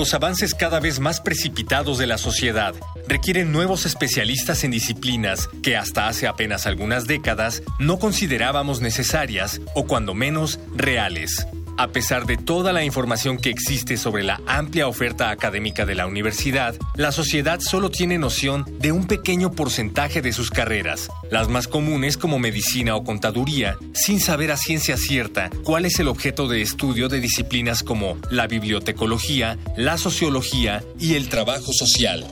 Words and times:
Los 0.00 0.14
avances 0.14 0.54
cada 0.54 0.80
vez 0.80 0.98
más 0.98 1.20
precipitados 1.20 1.98
de 1.98 2.06
la 2.06 2.16
sociedad 2.16 2.74
requieren 3.06 3.52
nuevos 3.52 3.84
especialistas 3.84 4.64
en 4.64 4.70
disciplinas 4.70 5.46
que 5.62 5.76
hasta 5.76 6.08
hace 6.08 6.26
apenas 6.26 6.66
algunas 6.66 7.06
décadas 7.06 7.62
no 7.78 7.98
considerábamos 7.98 8.80
necesarias 8.80 9.60
o 9.74 9.86
cuando 9.86 10.14
menos 10.14 10.58
reales. 10.74 11.46
A 11.80 11.88
pesar 11.92 12.26
de 12.26 12.36
toda 12.36 12.74
la 12.74 12.84
información 12.84 13.38
que 13.38 13.48
existe 13.48 13.96
sobre 13.96 14.22
la 14.22 14.38
amplia 14.46 14.86
oferta 14.86 15.30
académica 15.30 15.86
de 15.86 15.94
la 15.94 16.06
universidad, 16.06 16.74
la 16.94 17.10
sociedad 17.10 17.58
solo 17.60 17.90
tiene 17.90 18.18
noción 18.18 18.66
de 18.80 18.92
un 18.92 19.06
pequeño 19.06 19.52
porcentaje 19.52 20.20
de 20.20 20.34
sus 20.34 20.50
carreras, 20.50 21.08
las 21.30 21.48
más 21.48 21.68
comunes 21.68 22.18
como 22.18 22.38
medicina 22.38 22.96
o 22.96 23.02
contaduría, 23.02 23.78
sin 23.94 24.20
saber 24.20 24.52
a 24.52 24.58
ciencia 24.58 24.98
cierta 24.98 25.48
cuál 25.64 25.86
es 25.86 25.98
el 26.00 26.08
objeto 26.08 26.48
de 26.48 26.60
estudio 26.60 27.08
de 27.08 27.18
disciplinas 27.18 27.82
como 27.82 28.18
la 28.30 28.46
bibliotecología, 28.46 29.56
la 29.78 29.96
sociología 29.96 30.84
y 30.98 31.14
el 31.14 31.30
trabajo 31.30 31.72
social. 31.72 32.26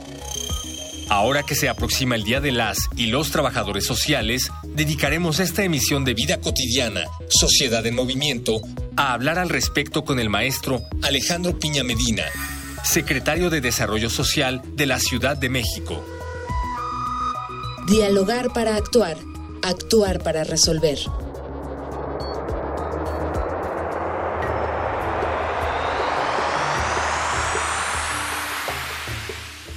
Ahora 1.09 1.41
que 1.41 1.55
se 1.55 1.69
aproxima 1.69 2.13
el 2.13 2.23
Día 2.23 2.39
de 2.39 2.51
las 2.51 2.77
y 2.95 3.07
los 3.07 3.31
Trabajadores 3.31 3.83
Sociales, 3.83 4.51
dedicaremos 4.75 5.39
esta 5.39 5.63
emisión 5.63 6.05
de 6.05 6.13
Vida 6.13 6.39
Cotidiana, 6.39 7.05
Sociedad 7.29 7.83
en 7.87 7.95
Movimiento, 7.95 8.61
a 8.99 9.13
hablar 9.13 9.39
al 9.39 9.47
respecto 9.47 10.03
con 10.03 10.19
el 10.19 10.29
maestro 10.29 10.81
Alejandro 11.03 11.57
Piña 11.57 11.85
Medina, 11.85 12.25
secretario 12.83 13.49
de 13.49 13.61
Desarrollo 13.61 14.09
Social 14.09 14.61
de 14.75 14.85
la 14.87 14.99
Ciudad 14.99 15.37
de 15.37 15.47
México. 15.47 16.03
Dialogar 17.87 18.51
para 18.51 18.75
actuar, 18.75 19.15
actuar 19.61 20.21
para 20.21 20.43
resolver. 20.43 20.99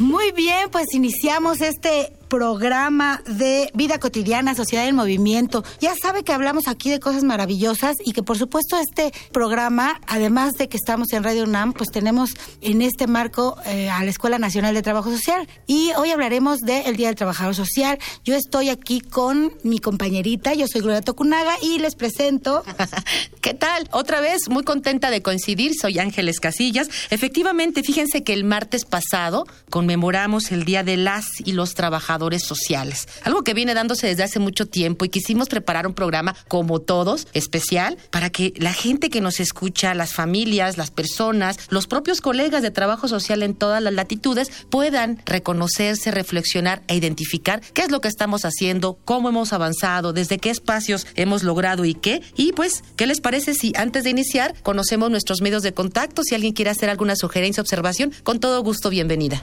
Muy 0.00 0.32
bien, 0.32 0.68
pues 0.68 0.86
iniciamos 0.94 1.60
este 1.60 2.12
programa 2.32 3.20
de 3.26 3.70
Vida 3.74 3.98
Cotidiana, 3.98 4.54
Sociedad 4.54 4.88
en 4.88 4.96
Movimiento. 4.96 5.62
Ya 5.82 5.92
sabe 5.94 6.24
que 6.24 6.32
hablamos 6.32 6.66
aquí 6.66 6.88
de 6.88 6.98
cosas 6.98 7.24
maravillosas 7.24 7.98
y 8.02 8.14
que 8.14 8.22
por 8.22 8.38
supuesto 8.38 8.78
este 8.78 9.12
programa, 9.32 10.00
además 10.06 10.54
de 10.54 10.70
que 10.70 10.78
estamos 10.78 11.12
en 11.12 11.24
Radio 11.24 11.44
UNAM, 11.44 11.74
pues 11.74 11.90
tenemos 11.90 12.30
en 12.62 12.80
este 12.80 13.06
marco 13.06 13.58
eh, 13.66 13.90
a 13.90 14.02
la 14.02 14.08
Escuela 14.08 14.38
Nacional 14.38 14.74
de 14.74 14.80
Trabajo 14.80 15.10
Social 15.10 15.46
y 15.66 15.90
hoy 15.98 16.10
hablaremos 16.10 16.60
del 16.60 16.96
Día 16.96 17.08
del 17.08 17.16
Trabajador 17.16 17.54
Social. 17.54 17.98
Yo 18.24 18.34
estoy 18.34 18.70
aquí 18.70 19.02
con 19.02 19.52
mi 19.62 19.78
compañerita, 19.78 20.54
yo 20.54 20.66
soy 20.68 20.80
Gloria 20.80 21.02
Tocunaga 21.02 21.56
y 21.60 21.80
les 21.80 21.96
presento. 21.96 22.64
¿Qué 23.42 23.52
tal? 23.52 23.90
Otra 23.90 24.22
vez, 24.22 24.48
muy 24.48 24.64
contenta 24.64 25.10
de 25.10 25.20
coincidir, 25.20 25.74
soy 25.78 25.98
Ángeles 25.98 26.40
Casillas. 26.40 26.88
Efectivamente, 27.10 27.82
fíjense 27.82 28.24
que 28.24 28.32
el 28.32 28.44
martes 28.44 28.86
pasado 28.86 29.44
conmemoramos 29.68 30.50
el 30.50 30.64
Día 30.64 30.82
de 30.82 30.96
las 30.96 31.26
y 31.44 31.52
los 31.52 31.74
Trabajadores 31.74 32.21
sociales. 32.30 33.08
Algo 33.24 33.42
que 33.42 33.54
viene 33.54 33.74
dándose 33.74 34.06
desde 34.06 34.22
hace 34.22 34.38
mucho 34.38 34.66
tiempo 34.66 35.04
y 35.04 35.08
quisimos 35.08 35.48
preparar 35.48 35.86
un 35.86 35.94
programa 35.94 36.34
como 36.48 36.80
todos, 36.80 37.26
especial, 37.32 37.98
para 38.10 38.30
que 38.30 38.52
la 38.56 38.72
gente 38.72 39.10
que 39.10 39.20
nos 39.20 39.40
escucha, 39.40 39.94
las 39.94 40.12
familias, 40.12 40.78
las 40.78 40.90
personas, 40.90 41.58
los 41.68 41.86
propios 41.86 42.20
colegas 42.20 42.62
de 42.62 42.70
trabajo 42.70 43.08
social 43.08 43.42
en 43.42 43.54
todas 43.54 43.82
las 43.82 43.92
latitudes 43.92 44.50
puedan 44.70 45.20
reconocerse, 45.24 46.10
reflexionar 46.10 46.82
e 46.88 46.96
identificar 46.96 47.60
qué 47.72 47.82
es 47.82 47.90
lo 47.90 48.00
que 48.00 48.08
estamos 48.08 48.44
haciendo, 48.44 48.98
cómo 49.04 49.28
hemos 49.28 49.52
avanzado, 49.52 50.12
desde 50.12 50.38
qué 50.38 50.50
espacios 50.50 51.06
hemos 51.14 51.42
logrado 51.42 51.84
y 51.84 51.94
qué. 51.94 52.22
Y 52.36 52.52
pues, 52.52 52.84
¿qué 52.96 53.06
les 53.06 53.20
parece 53.20 53.54
si 53.54 53.72
antes 53.76 54.04
de 54.04 54.10
iniciar 54.10 54.54
conocemos 54.62 55.10
nuestros 55.10 55.40
medios 55.40 55.62
de 55.62 55.74
contacto? 55.74 56.22
Si 56.22 56.34
alguien 56.34 56.52
quiere 56.52 56.70
hacer 56.70 56.90
alguna 56.90 57.16
sugerencia, 57.16 57.60
observación, 57.60 58.12
con 58.22 58.40
todo 58.40 58.62
gusto, 58.62 58.90
bienvenida. 58.90 59.42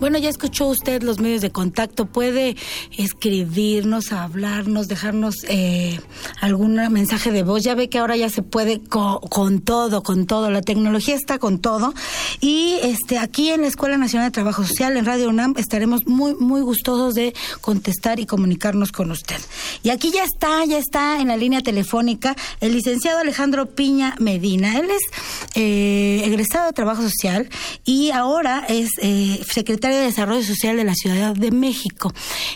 Bueno, 0.00 0.18
ya 0.18 0.28
escuchó 0.28 0.68
usted 0.68 1.02
los 1.02 1.18
medios 1.18 1.42
de 1.42 1.50
contacto. 1.50 2.06
Puede 2.06 2.56
escribirnos, 2.96 4.12
hablarnos, 4.12 4.86
dejarnos 4.86 5.34
eh, 5.48 5.98
algún 6.40 6.76
mensaje 6.92 7.32
de 7.32 7.42
voz. 7.42 7.64
Ya 7.64 7.74
ve 7.74 7.88
que 7.88 7.98
ahora 7.98 8.16
ya 8.16 8.30
se 8.30 8.42
puede 8.42 8.80
con 8.80 9.60
todo, 9.60 10.04
con 10.04 10.26
todo. 10.26 10.50
La 10.50 10.62
tecnología 10.62 11.16
está 11.16 11.38
con 11.38 11.58
todo. 11.58 11.94
Y 12.40 12.78
este 12.82 13.18
aquí 13.18 13.50
en 13.50 13.62
la 13.62 13.66
Escuela 13.66 13.96
Nacional 13.96 14.28
de 14.28 14.32
Trabajo 14.32 14.64
Social, 14.64 14.96
en 14.96 15.04
Radio 15.04 15.30
UNAM, 15.30 15.54
estaremos 15.56 16.06
muy, 16.06 16.34
muy 16.34 16.60
gustosos 16.60 17.16
de 17.16 17.34
contestar 17.60 18.20
y 18.20 18.26
comunicarnos 18.26 18.92
con 18.92 19.10
usted. 19.10 19.40
Y 19.82 19.90
aquí 19.90 20.12
ya 20.12 20.22
está, 20.22 20.64
ya 20.64 20.78
está 20.78 21.20
en 21.20 21.28
la 21.28 21.36
línea 21.36 21.60
telefónica 21.60 22.36
el 22.60 22.72
licenciado 22.72 23.18
Alejandro 23.18 23.66
Piña 23.66 24.14
Medina. 24.20 24.78
Él 24.78 24.90
es 24.90 25.02
eh, 25.56 26.22
egresado 26.24 26.66
de 26.66 26.72
Trabajo 26.72 27.02
Social 27.02 27.48
y 27.84 28.10
ahora 28.10 28.64
es 28.68 28.90
eh, 29.02 29.40
secretario 29.50 29.87
de 29.90 30.02
Desarrollo 30.02 30.42
Social 30.42 30.76
de 30.76 30.84
la 30.84 30.94
Ciudad 30.94 31.34
de 31.34 31.50
México. 31.50 32.12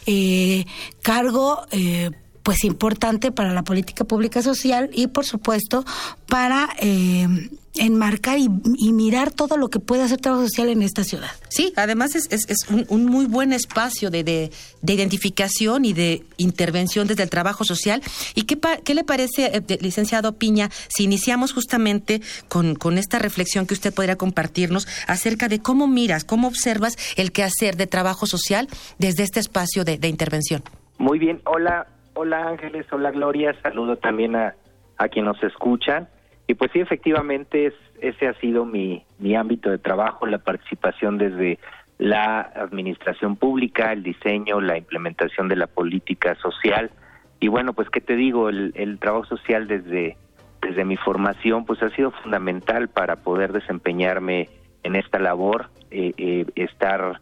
Eh, 0.06 0.65
cargo 1.03 1.62
eh, 1.70 2.10
pues 2.43 2.65
importante 2.65 3.32
para 3.32 3.53
la 3.53 3.62
política 3.62 4.04
pública 4.04 4.43
social 4.43 4.91
y 4.93 5.06
por 5.09 5.25
supuesto 5.25 5.84
para 6.26 6.70
eh, 6.78 7.28
enmarcar 7.75 8.38
y, 8.38 8.49
mirar 8.93 9.31
todo 9.31 9.56
lo 9.56 9.69
que 9.69 9.78
puede 9.78 10.03
hacer 10.03 10.19
trabajo 10.19 10.43
social 10.43 10.69
en 10.69 10.83
esta 10.83 11.05
ciudad. 11.05 11.31
Sí, 11.49 11.72
además 11.77 12.15
es, 12.15 12.31
es, 12.31 12.69
un, 12.69 13.06
muy 13.06 13.25
buen 13.25 13.53
espacio 13.53 14.10
de, 14.10 14.22
de, 14.25 14.50
identificación 14.93 15.84
y 15.84 15.93
de 15.94 16.22
intervención 16.37 17.06
desde 17.06 17.22
el 17.22 17.31
trabajo 17.31 17.65
social. 17.65 18.03
¿Y 18.34 18.43
qué, 18.43 18.59
qué 18.84 18.94
le 18.94 19.05
parece, 19.05 19.56
eh, 19.56 19.78
licenciado 19.81 20.34
Piña, 20.34 20.69
si 20.88 21.05
iniciamos 21.05 21.53
justamente 21.53 22.21
con, 22.49 22.75
con 22.75 22.99
esta 22.99 23.19
reflexión 23.19 23.66
que 23.66 23.75
usted 23.75 23.94
podría 23.94 24.16
compartirnos 24.16 24.87
acerca 25.06 25.49
de 25.49 25.61
cómo 25.61 25.87
miras, 25.87 26.25
cómo 26.25 26.49
observas 26.49 26.97
el 27.16 27.32
quehacer 27.32 27.77
de 27.77 27.87
trabajo 27.87 28.27
social 28.27 28.69
desde 28.99 29.22
este 29.22 29.41
espacio 29.41 29.84
de, 29.84 29.97
de 29.97 30.09
intervención? 30.09 30.62
Muy 30.99 31.19
bien, 31.19 31.41
hola, 31.47 31.87
hola 32.15 32.49
Ángeles, 32.49 32.87
hola 32.93 33.11
Gloria, 33.11 33.56
saludo 33.62 33.97
también 33.97 34.37
a, 34.37 34.55
a 34.99 35.09
quien 35.09 35.25
nos 35.25 35.43
escucha. 35.43 36.09
Y 36.47 36.55
pues 36.55 36.71
sí, 36.73 36.81
efectivamente, 36.81 37.73
ese 38.01 38.29
ha 38.29 38.35
sido 38.35 38.65
mi, 38.65 39.05
mi 39.19 39.37
ámbito 39.37 39.71
de 39.71 39.79
trabajo, 39.79 40.27
la 40.27 40.39
participación 40.39 41.19
desde 41.19 41.59
la 41.99 42.41
administración 42.41 43.37
pública, 43.37 43.93
el 43.93 44.03
diseño, 44.03 44.61
la 44.61 44.77
implementación 44.77 45.49
de 45.49 45.57
la 45.57 45.67
política 45.67 46.35
social. 46.37 46.91
Y 47.39 47.49
bueno, 47.49 47.75
pues 47.75 47.89
qué 47.91 48.01
te 48.01 48.17
digo, 48.17 48.49
el, 48.49 48.73
el 48.75 48.99
trabajo 48.99 49.25
social 49.27 49.69
desde, 49.69 50.17
desde 50.61 50.85
mi 50.85 50.97
formación, 50.97 51.65
pues 51.65 51.83
ha 51.83 51.91
sido 51.91 52.11
fundamental 52.11 52.89
para 52.89 53.17
poder 53.17 53.53
desempeñarme 53.53 54.49
en 54.83 54.97
esta 54.97 55.19
labor, 55.19 55.71
eh, 55.91 56.12
eh, 56.17 56.47
estar 56.56 57.21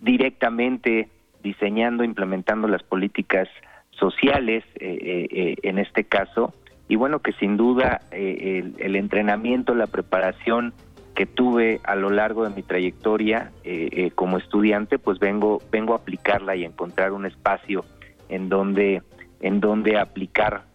directamente 0.00 1.08
diseñando, 1.42 2.04
implementando 2.04 2.68
las 2.68 2.82
políticas 2.82 3.48
sociales, 3.90 4.64
eh, 4.76 5.56
en 5.62 5.78
este 5.78 6.04
caso, 6.04 6.54
y 6.88 6.96
bueno, 6.96 7.20
que 7.20 7.32
sin 7.32 7.56
duda 7.56 8.00
eh, 8.10 8.72
el, 8.78 8.96
entrenamiento, 8.96 9.74
la 9.74 9.86
preparación 9.86 10.72
que 11.14 11.26
tuve 11.26 11.80
a 11.84 11.94
lo 11.96 12.10
largo 12.10 12.44
de 12.44 12.54
mi 12.54 12.62
trayectoria 12.62 13.52
eh, 13.64 13.88
eh, 13.92 14.10
como 14.14 14.38
estudiante, 14.38 14.98
pues 14.98 15.18
vengo 15.18 15.60
vengo 15.70 15.92
a 15.92 15.98
aplicarla 15.98 16.56
y 16.56 16.64
encontrar 16.64 17.12
un 17.12 17.26
espacio 17.26 17.84
en 18.28 18.48
donde 18.48 19.02
en 19.40 19.60
donde 19.60 19.98
aplicar 19.98 20.66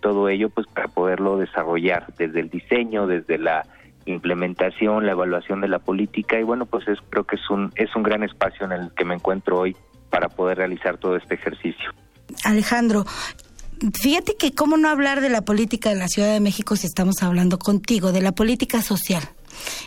todo 0.00 0.28
ello, 0.28 0.48
pues 0.48 0.68
para 0.68 0.86
poderlo 0.86 1.36
desarrollar 1.36 2.06
desde 2.16 2.38
el 2.38 2.50
diseño, 2.50 3.08
desde 3.08 3.36
la 3.36 3.66
implementación, 4.04 5.06
la 5.06 5.12
evaluación 5.12 5.60
de 5.60 5.66
la 5.66 5.80
política 5.80 6.38
y 6.38 6.44
bueno, 6.44 6.66
pues 6.66 6.86
es, 6.86 6.98
creo 7.10 7.24
que 7.24 7.34
es 7.34 7.50
un 7.50 7.72
es 7.74 7.94
un 7.96 8.04
gran 8.04 8.22
espacio 8.22 8.66
en 8.66 8.72
el 8.72 8.92
que 8.94 9.04
me 9.04 9.14
encuentro 9.14 9.58
hoy 9.58 9.76
para 10.10 10.28
poder 10.28 10.58
realizar 10.58 10.98
todo 10.98 11.16
este 11.16 11.34
ejercicio. 11.34 11.90
Alejandro, 12.44 13.04
fíjate 13.94 14.36
que 14.36 14.52
cómo 14.52 14.76
no 14.76 14.88
hablar 14.88 15.20
de 15.20 15.28
la 15.28 15.42
política 15.42 15.90
de 15.90 15.96
la 15.96 16.08
Ciudad 16.08 16.32
de 16.32 16.40
México 16.40 16.76
si 16.76 16.86
estamos 16.86 17.22
hablando 17.22 17.58
contigo, 17.58 18.12
de 18.12 18.20
la 18.20 18.32
política 18.32 18.82
social. 18.82 19.28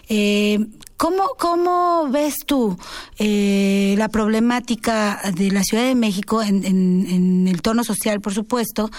Eh, 0.09 0.59
¿Cómo, 0.97 1.31
cómo 1.37 2.07
ves 2.09 2.37
tú 2.45 2.77
eh, 3.19 3.95
la 3.97 4.07
problemática 4.07 5.19
de 5.35 5.51
la 5.51 5.63
Ciudad 5.63 5.83
de 5.83 5.95
México 5.95 6.41
en, 6.41 6.63
en, 6.63 7.47
el 7.47 7.61
tono 7.61 7.83
social, 7.83 8.21
por 8.21 8.33
supuesto, 8.33 8.89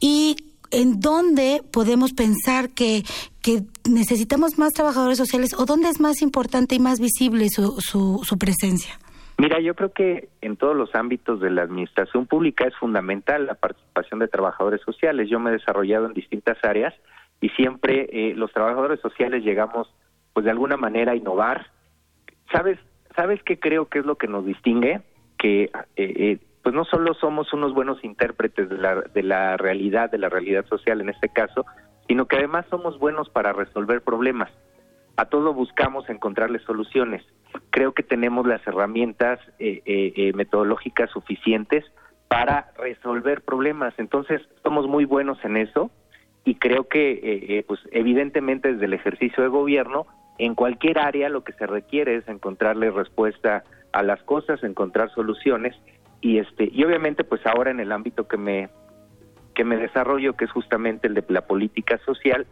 y 0.00 0.36
en 0.70 1.00
dónde 1.00 1.62
podemos 1.70 2.12
pensar 2.14 2.70
que, 2.70 3.04
que 3.42 3.64
necesitamos 3.84 4.56
más 4.56 4.72
trabajadores 4.72 5.18
sociales 5.18 5.52
o 5.52 5.66
dónde 5.66 5.90
es 5.90 6.00
más 6.00 6.22
importante 6.22 6.74
y 6.74 6.78
más 6.78 7.00
visible 7.00 7.50
su, 7.50 7.78
su, 7.80 8.22
su 8.24 8.38
presencia? 8.38 8.98
Mira, 9.38 9.60
yo 9.60 9.74
creo 9.74 9.92
que 9.92 10.28
en 10.40 10.56
todos 10.56 10.76
los 10.76 10.94
ámbitos 10.94 11.40
de 11.40 11.50
la 11.50 11.62
administración 11.62 12.26
pública 12.26 12.66
es 12.66 12.76
fundamental 12.76 13.46
la 13.46 13.54
participación 13.54 14.20
de 14.20 14.28
trabajadores 14.28 14.80
sociales. 14.82 15.28
Yo 15.28 15.40
me 15.40 15.50
he 15.50 15.54
desarrollado 15.54 16.06
en 16.06 16.12
distintas 16.12 16.58
áreas 16.62 16.94
y 17.40 17.48
siempre 17.50 18.08
eh, 18.12 18.34
los 18.36 18.52
trabajadores 18.52 19.00
sociales 19.00 19.42
llegamos, 19.42 19.92
pues 20.32 20.44
de 20.44 20.50
alguna 20.50 20.76
manera, 20.76 21.12
a 21.12 21.16
innovar. 21.16 21.66
¿Sabes, 22.52 22.78
sabes 23.16 23.42
qué 23.42 23.58
creo 23.58 23.88
que 23.88 23.98
es 23.98 24.06
lo 24.06 24.16
que 24.16 24.28
nos 24.28 24.46
distingue? 24.46 25.00
Que 25.38 25.64
eh, 25.64 25.70
eh, 25.96 26.38
pues 26.62 26.74
no 26.74 26.84
solo 26.84 27.14
somos 27.14 27.52
unos 27.52 27.74
buenos 27.74 28.02
intérpretes 28.04 28.68
de 28.68 28.78
la, 28.78 29.00
de 29.00 29.22
la 29.22 29.56
realidad, 29.56 30.10
de 30.10 30.18
la 30.18 30.28
realidad 30.28 30.64
social 30.66 31.00
en 31.00 31.08
este 31.08 31.28
caso, 31.28 31.66
sino 32.06 32.26
que 32.26 32.36
además 32.36 32.66
somos 32.70 32.98
buenos 32.98 33.28
para 33.28 33.52
resolver 33.52 34.02
problemas. 34.02 34.50
A 35.16 35.26
todo 35.26 35.52
buscamos 35.54 36.08
encontrarle 36.08 36.58
soluciones 36.60 37.22
creo 37.70 37.92
que 37.92 38.02
tenemos 38.02 38.46
las 38.46 38.64
herramientas 38.66 39.40
eh, 39.58 39.82
eh, 39.84 40.12
eh, 40.16 40.32
metodológicas 40.34 41.10
suficientes 41.10 41.84
para 42.28 42.72
resolver 42.78 43.42
problemas. 43.42 43.94
Entonces, 43.98 44.40
somos 44.62 44.86
muy 44.86 45.04
buenos 45.04 45.42
en 45.44 45.56
eso 45.56 45.90
y 46.44 46.54
creo 46.56 46.88
que, 46.88 47.64
pues, 47.68 47.80
evidentemente, 47.92 48.72
desde 48.72 48.86
el 48.86 48.94
ejercicio 48.94 49.42
de 49.42 49.48
gobierno, 49.48 50.06
en 50.38 50.54
cualquier 50.54 50.98
área 50.98 51.28
lo 51.28 51.44
que 51.44 51.52
se 51.52 51.66
requiere 51.66 52.16
es 52.16 52.26
encontrarle 52.28 52.90
respuesta 52.90 53.64
a 53.92 54.02
las 54.02 54.22
cosas, 54.22 54.64
encontrar 54.64 55.12
soluciones 55.12 55.76
y 56.20 56.38
este 56.38 56.68
y 56.72 56.82
obviamente, 56.84 57.22
pues, 57.22 57.46
ahora 57.46 57.70
en 57.70 57.80
el 57.80 57.92
ámbito 57.92 58.26
que 58.26 58.38
me 58.38 58.70
que 59.54 59.64
me 59.64 59.76
desarrollo, 59.76 60.32
que 60.32 60.46
es 60.46 60.50
justamente 60.50 61.06
el 61.06 61.14
de 61.14 61.24
la 61.28 61.42
política 61.42 61.98
social, 62.06 62.46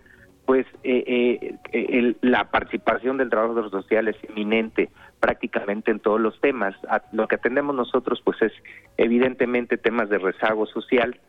pues 0.46 0.66
eh, 0.82 1.58
eh, 1.72 2.14
la 2.22 2.50
participación 2.50 3.18
del 3.18 3.30
trabajador 3.30 3.70
social 3.70 4.08
es 4.08 4.16
inminente 4.28 4.90
prácticamente 5.20 5.90
en 5.90 6.00
todos 6.00 6.20
los 6.20 6.40
temas. 6.40 6.74
lo 7.12 7.28
que 7.28 7.36
atendemos 7.36 7.74
nosotros 7.74 8.20
pues 8.24 8.40
es 8.42 8.52
evidentemente 8.96 9.76
temas 9.76 10.08
de 10.08 10.18
rezago 10.18 10.66
social, 10.66 11.20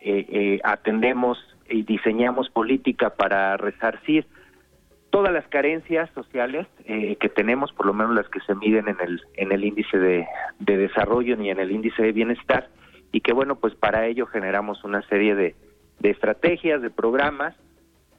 eh, 0.00 0.60
atendemos 0.62 1.38
y 1.68 1.82
diseñamos 1.82 2.50
política 2.50 3.10
para 3.10 3.56
resarcir 3.56 4.26
todas 5.10 5.32
las 5.32 5.46
carencias 5.48 6.10
sociales 6.14 6.66
que 6.84 7.28
tenemos, 7.34 7.72
por 7.72 7.86
lo 7.86 7.94
menos 7.94 8.14
las 8.14 8.28
que 8.28 8.40
se 8.40 8.54
miden 8.54 8.88
en 8.88 9.00
el, 9.00 9.22
en 9.34 9.52
el 9.52 9.64
índice 9.64 9.98
de, 9.98 10.26
de 10.58 10.76
desarrollo 10.76 11.40
y 11.40 11.48
en 11.50 11.58
el 11.58 11.70
índice 11.70 12.02
de 12.02 12.12
bienestar, 12.12 12.68
y 13.10 13.20
que 13.20 13.32
bueno, 13.32 13.56
pues 13.56 13.74
para 13.74 14.06
ello 14.06 14.26
generamos 14.26 14.84
una 14.84 15.02
serie 15.08 15.34
de, 15.34 15.54
de 16.00 16.10
estrategias, 16.10 16.82
de 16.82 16.90
programas, 16.90 17.54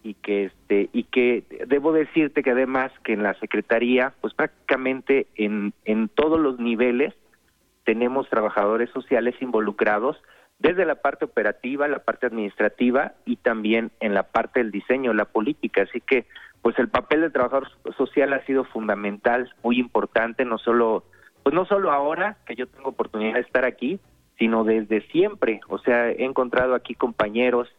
y 0.08 0.14
que 0.14 0.46
este 0.46 0.90
y 0.94 1.04
que 1.04 1.44
debo 1.68 1.92
decirte 1.92 2.42
que 2.42 2.52
además 2.52 2.92
que 3.04 3.12
en 3.12 3.24
la 3.24 3.34
secretaría 3.40 4.14
pues 4.22 4.34
prácticamente 4.34 5.28
en 5.36 5.74
en 5.84 6.08
todos 6.08 6.40
los 6.40 6.60
niveles 6.60 7.14
tenemos 7.84 8.30
trabajadores 8.30 8.90
sociales 8.92 9.36
involucrados 9.42 10.18
desde 10.60 10.86
la 10.86 10.96
parte 10.96 11.26
operativa, 11.26 11.88
la 11.88 12.00
parte 12.00 12.26
administrativa 12.26 13.14
y 13.26 13.36
también 13.36 13.92
en 14.00 14.14
la 14.14 14.24
parte 14.24 14.60
del 14.60 14.72
diseño, 14.72 15.14
la 15.14 15.26
política, 15.26 15.84
así 15.84 16.02
que 16.02 16.26
pues 16.62 16.80
el 16.80 16.88
papel 16.88 17.22
del 17.22 17.32
trabajador 17.32 17.68
social 17.96 18.34
ha 18.34 18.44
sido 18.46 18.64
fundamental, 18.64 19.54
muy 19.62 19.78
importante, 19.78 20.46
no 20.46 20.58
solo 20.58 21.04
pues 21.44 21.54
no 21.54 21.66
solo 21.66 21.92
ahora 21.92 22.38
que 22.46 22.56
yo 22.56 22.68
tengo 22.68 22.90
oportunidad 22.90 23.36
de 23.36 23.42
estar 23.42 23.66
aquí, 23.66 24.00
sino 24.38 24.64
desde 24.64 25.02
siempre, 25.08 25.62
o 25.68 25.78
sea, 25.80 26.10
he 26.10 26.24
encontrado 26.24 26.76
aquí 26.76 26.96
compañeros 26.96 27.70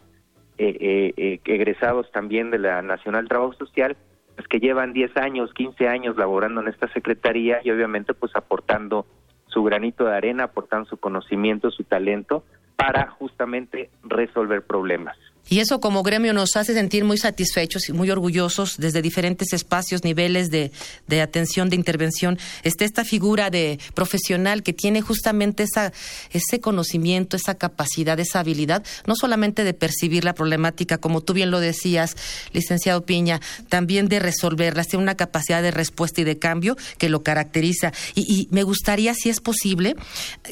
eh, 0.58 0.76
eh, 0.81 1.14
eh, 1.16 1.40
egresados 1.44 2.10
también 2.10 2.50
de 2.50 2.58
la 2.58 2.82
Nacional 2.82 3.28
Trabajo 3.28 3.52
Social, 3.52 3.96
pues 4.34 4.49
que 4.49 4.58
llevan 4.58 4.93
10 4.93 5.16
años, 5.16 5.55
15 5.55 5.87
años 5.87 6.16
laborando 6.16 6.60
en 6.60 6.69
esta 6.69 6.88
secretaría 6.93 7.60
y 7.62 7.70
obviamente 7.70 8.12
pues 8.12 8.34
aportando 8.34 9.06
su 9.46 9.62
granito 9.62 10.05
de 10.05 10.16
arena, 10.16 10.44
aportando 10.44 10.88
su 10.88 10.96
conocimiento, 10.96 11.70
su 11.70 11.84
talento 11.84 12.44
para 12.76 13.08
justamente 13.08 13.90
resolver 14.02 14.62
problemas. 14.62 15.16
Y 15.50 15.61
eso 15.61 15.81
como 15.81 16.02
gremio 16.02 16.35
nos 16.35 16.56
hace 16.56 16.75
sentir 16.75 17.05
muy 17.05 17.17
satisfechos 17.17 17.88
y 17.88 17.93
muy 17.93 18.11
orgullosos 18.11 18.76
desde 18.76 19.00
diferentes 19.00 19.55
espacios, 19.55 20.05
niveles 20.05 20.50
de, 20.50 20.73
de 21.06 21.23
atención, 21.23 21.70
de 21.70 21.76
intervención. 21.76 22.38
Está 22.64 22.85
esta 22.85 23.05
figura 23.05 23.49
de 23.49 23.79
profesional 23.94 24.62
que 24.62 24.75
tiene 24.75 25.00
justamente 25.00 25.62
esa, 25.62 25.93
ese 26.32 26.61
conocimiento, 26.61 27.37
esa 27.37 27.55
capacidad, 27.55 28.20
esa 28.20 28.40
habilidad, 28.40 28.85
no 29.06 29.17
solamente 29.17 29.64
de 29.64 29.73
percibir 29.73 30.25
la 30.25 30.35
problemática, 30.35 30.99
como 30.99 31.23
tú 31.23 31.32
bien 31.32 31.50
lo 31.50 31.61
decías, 31.61 32.14
licenciado 32.52 33.06
Piña, 33.06 33.41
también 33.70 34.08
de 34.08 34.19
resolverla, 34.19 34.84
tiene 34.84 35.02
una 35.02 35.17
capacidad 35.17 35.62
de 35.62 35.70
respuesta 35.70 36.20
y 36.20 36.25
de 36.25 36.38
cambio 36.38 36.76
que 36.99 37.08
lo 37.08 37.23
caracteriza. 37.23 37.93
Y, 38.14 38.23
y 38.31 38.49
me 38.50 38.64
gustaría, 38.64 39.14
si 39.14 39.31
es 39.31 39.41
posible, 39.41 39.96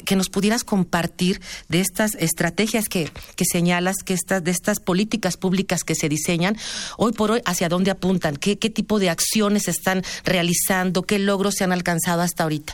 que 0.05 0.15
nos 0.15 0.29
pudieras 0.29 0.63
compartir 0.63 1.39
de 1.69 1.81
estas 1.81 2.15
estrategias 2.15 2.89
que, 2.89 3.11
que 3.35 3.45
señalas, 3.45 3.97
que 4.03 4.15
estas, 4.15 4.43
de 4.43 4.49
estas 4.49 4.79
políticas 4.87 5.35
públicas 5.35 5.83
que 5.83 5.95
se 5.95 6.07
diseñan, 6.07 6.55
hoy 6.97 7.11
por 7.11 7.31
hoy, 7.31 7.41
¿hacia 7.45 7.67
dónde 7.67 7.91
apuntan? 7.91 8.37
¿Qué, 8.37 8.57
qué 8.57 8.69
tipo 8.69 8.99
de 8.99 9.09
acciones 9.09 9.67
están 9.67 10.01
realizando? 10.23 11.03
¿Qué 11.03 11.19
logros 11.19 11.55
se 11.55 11.65
han 11.65 11.73
alcanzado 11.73 12.21
hasta 12.21 12.43
ahorita? 12.43 12.73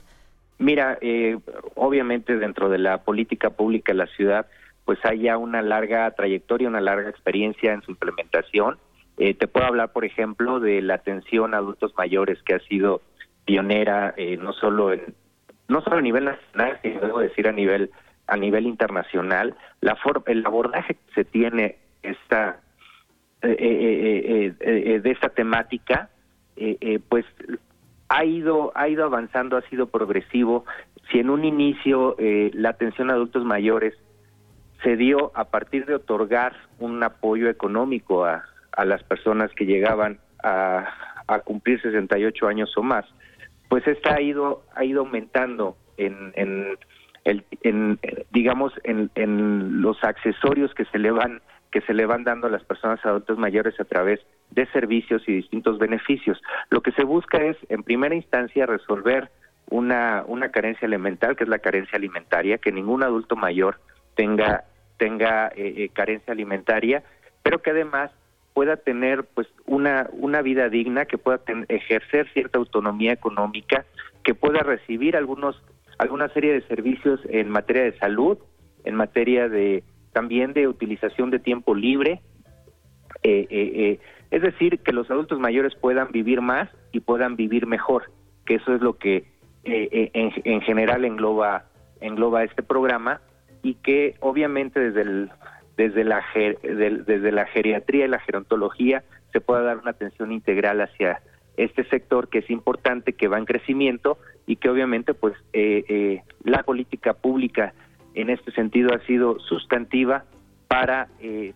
Mira, 0.59 0.99
eh, 1.01 1.37
obviamente 1.75 2.37
dentro 2.37 2.69
de 2.69 2.77
la 2.77 2.99
política 2.99 3.49
pública 3.49 3.91
de 3.91 3.97
la 3.97 4.07
ciudad, 4.07 4.45
pues 4.85 4.99
hay 5.03 5.23
ya 5.23 5.37
una 5.37 5.61
larga 5.61 6.09
trayectoria, 6.11 6.67
una 6.67 6.81
larga 6.81 7.09
experiencia 7.09 7.73
en 7.73 7.81
su 7.81 7.91
implementación. 7.91 8.77
Eh, 9.17 9.33
te 9.33 9.47
puedo 9.47 9.65
hablar, 9.65 9.91
por 9.91 10.05
ejemplo, 10.05 10.59
de 10.59 10.81
la 10.81 10.95
atención 10.95 11.53
a 11.53 11.57
adultos 11.57 11.93
mayores 11.97 12.41
que 12.43 12.53
ha 12.53 12.59
sido 12.59 13.01
pionera 13.45 14.13
eh, 14.17 14.37
no 14.37 14.53
solo 14.53 14.93
en 14.93 15.15
no 15.67 15.81
solo 15.81 15.97
a 15.97 16.01
nivel 16.01 16.25
nacional, 16.25 16.79
sino 16.81 17.01
debo 17.01 17.19
decir 17.19 17.47
a 17.47 17.51
nivel 17.51 17.89
a 18.27 18.37
nivel 18.37 18.67
internacional. 18.67 19.55
La 19.81 19.97
el 20.27 20.45
abordaje 20.45 20.95
que 20.95 21.13
se 21.13 21.25
tiene 21.25 21.77
esta 22.03 22.59
eh, 23.41 23.57
eh, 23.59 24.55
eh, 24.61 24.99
de 25.01 25.11
esta 25.11 25.27
temática 25.27 26.09
pues 27.09 27.25
ha 28.07 28.23
ido 28.23 28.71
ha 28.73 28.87
ido 28.87 29.03
avanzando 29.03 29.57
ha 29.57 29.61
sido 29.63 29.87
progresivo. 29.87 30.65
Si 31.11 31.19
en 31.19 31.29
un 31.29 31.43
inicio 31.43 32.15
la 32.19 32.69
atención 32.69 33.09
a 33.09 33.13
adultos 33.13 33.43
mayores 33.43 33.95
se 34.81 34.95
dio 34.95 35.31
a 35.35 35.45
partir 35.45 35.85
de 35.85 35.95
otorgar 35.95 36.55
un 36.79 37.03
apoyo 37.03 37.49
económico 37.49 38.23
a, 38.23 38.45
a 38.71 38.85
las 38.85 39.03
personas 39.03 39.51
que 39.55 39.65
llegaban 39.65 40.19
a, 40.43 40.87
a 41.27 41.39
cumplir 41.39 41.81
68 41.81 42.47
años 42.47 42.71
o 42.77 42.83
más 42.83 43.05
pues 43.67 43.85
esta 43.87 44.15
ha 44.15 44.21
ido 44.21 44.63
ha 44.75 44.85
ido 44.85 45.01
aumentando 45.01 45.75
en, 45.97 46.31
en, 46.35 46.77
el, 47.25 47.43
en 47.63 47.99
digamos 48.31 48.71
en, 48.83 49.09
en 49.15 49.81
los 49.81 50.01
accesorios 50.03 50.73
que 50.75 50.85
se 50.85 50.99
le 50.99 51.11
van 51.11 51.41
que 51.73 51.81
se 51.81 51.95
le 51.95 52.05
van 52.05 52.23
dando 52.23 52.45
a 52.45 52.51
las 52.51 52.63
personas 52.63 53.03
adultas 53.03 53.39
mayores 53.39 53.79
a 53.79 53.83
través 53.83 54.19
de 54.51 54.67
servicios 54.67 55.23
y 55.25 55.33
distintos 55.33 55.79
beneficios. 55.79 56.39
Lo 56.69 56.81
que 56.81 56.91
se 56.91 57.03
busca 57.03 57.39
es, 57.39 57.57
en 57.67 57.81
primera 57.81 58.13
instancia, 58.13 58.67
resolver 58.67 59.31
una, 59.71 60.23
una 60.27 60.51
carencia 60.51 60.85
elemental, 60.85 61.35
que 61.35 61.45
es 61.45 61.49
la 61.49 61.57
carencia 61.57 61.97
alimentaria, 61.97 62.59
que 62.59 62.71
ningún 62.71 63.01
adulto 63.01 63.35
mayor 63.35 63.79
tenga, 64.13 64.65
tenga 64.97 65.47
eh, 65.47 65.73
eh, 65.77 65.89
carencia 65.91 66.31
alimentaria, 66.31 67.03
pero 67.41 67.63
que 67.63 67.71
además 67.71 68.11
pueda 68.53 68.77
tener 68.77 69.23
pues 69.23 69.47
una, 69.65 70.07
una 70.11 70.43
vida 70.43 70.69
digna, 70.69 71.05
que 71.05 71.17
pueda 71.17 71.41
ejercer 71.69 72.29
cierta 72.33 72.59
autonomía 72.59 73.13
económica, 73.13 73.83
que 74.23 74.35
pueda 74.35 74.59
recibir 74.59 75.17
algunos, 75.17 75.59
alguna 75.97 76.29
serie 76.29 76.53
de 76.53 76.61
servicios 76.67 77.19
en 77.29 77.49
materia 77.49 77.81
de 77.81 77.97
salud, 77.97 78.37
en 78.85 78.93
materia 78.93 79.49
de 79.49 79.83
también 80.13 80.53
de 80.53 80.67
utilización 80.67 81.31
de 81.31 81.39
tiempo 81.39 81.75
libre, 81.75 82.21
eh, 83.23 83.47
eh, 83.49 83.71
eh, 83.75 83.99
es 84.31 84.41
decir, 84.41 84.79
que 84.79 84.93
los 84.93 85.09
adultos 85.11 85.39
mayores 85.39 85.75
puedan 85.75 86.11
vivir 86.11 86.41
más 86.41 86.69
y 86.91 87.01
puedan 87.01 87.35
vivir 87.35 87.67
mejor, 87.67 88.11
que 88.45 88.55
eso 88.55 88.73
es 88.73 88.81
lo 88.81 88.97
que 88.97 89.25
en, 89.65 90.31
en, 90.43 90.61
general 90.61 91.05
engloba 91.05 91.65
engloba 92.01 92.43
este 92.43 92.63
programa 92.63 93.21
y 93.61 93.75
que 93.75 94.15
obviamente 94.19 94.79
desde 94.79 95.01
el 95.01 95.29
desde 95.77 96.03
la 96.03 96.21
desde 96.33 97.31
la 97.31 97.45
geriatría 97.45 98.05
y 98.05 98.09
la 98.09 98.19
gerontología 98.19 99.03
se 99.31 99.39
pueda 99.39 99.61
dar 99.61 99.77
una 99.77 99.91
atención 99.91 100.33
integral 100.33 100.81
hacia 100.81 101.21
este 101.55 101.85
sector 101.85 102.27
que 102.27 102.39
es 102.39 102.49
importante, 102.49 103.13
que 103.13 103.29
va 103.29 103.37
en 103.37 103.45
crecimiento 103.45 104.17
y 104.47 104.57
que 104.57 104.69
obviamente 104.69 105.13
pues 105.13 105.33
la 106.43 106.63
política 106.63 107.13
pública 107.13 107.73
en 108.13 108.29
este 108.29 108.51
sentido 108.51 108.93
ha 108.93 108.99
sido 109.05 109.39
sustantiva 109.39 110.25
para 110.67 111.07
eh, 111.19 111.53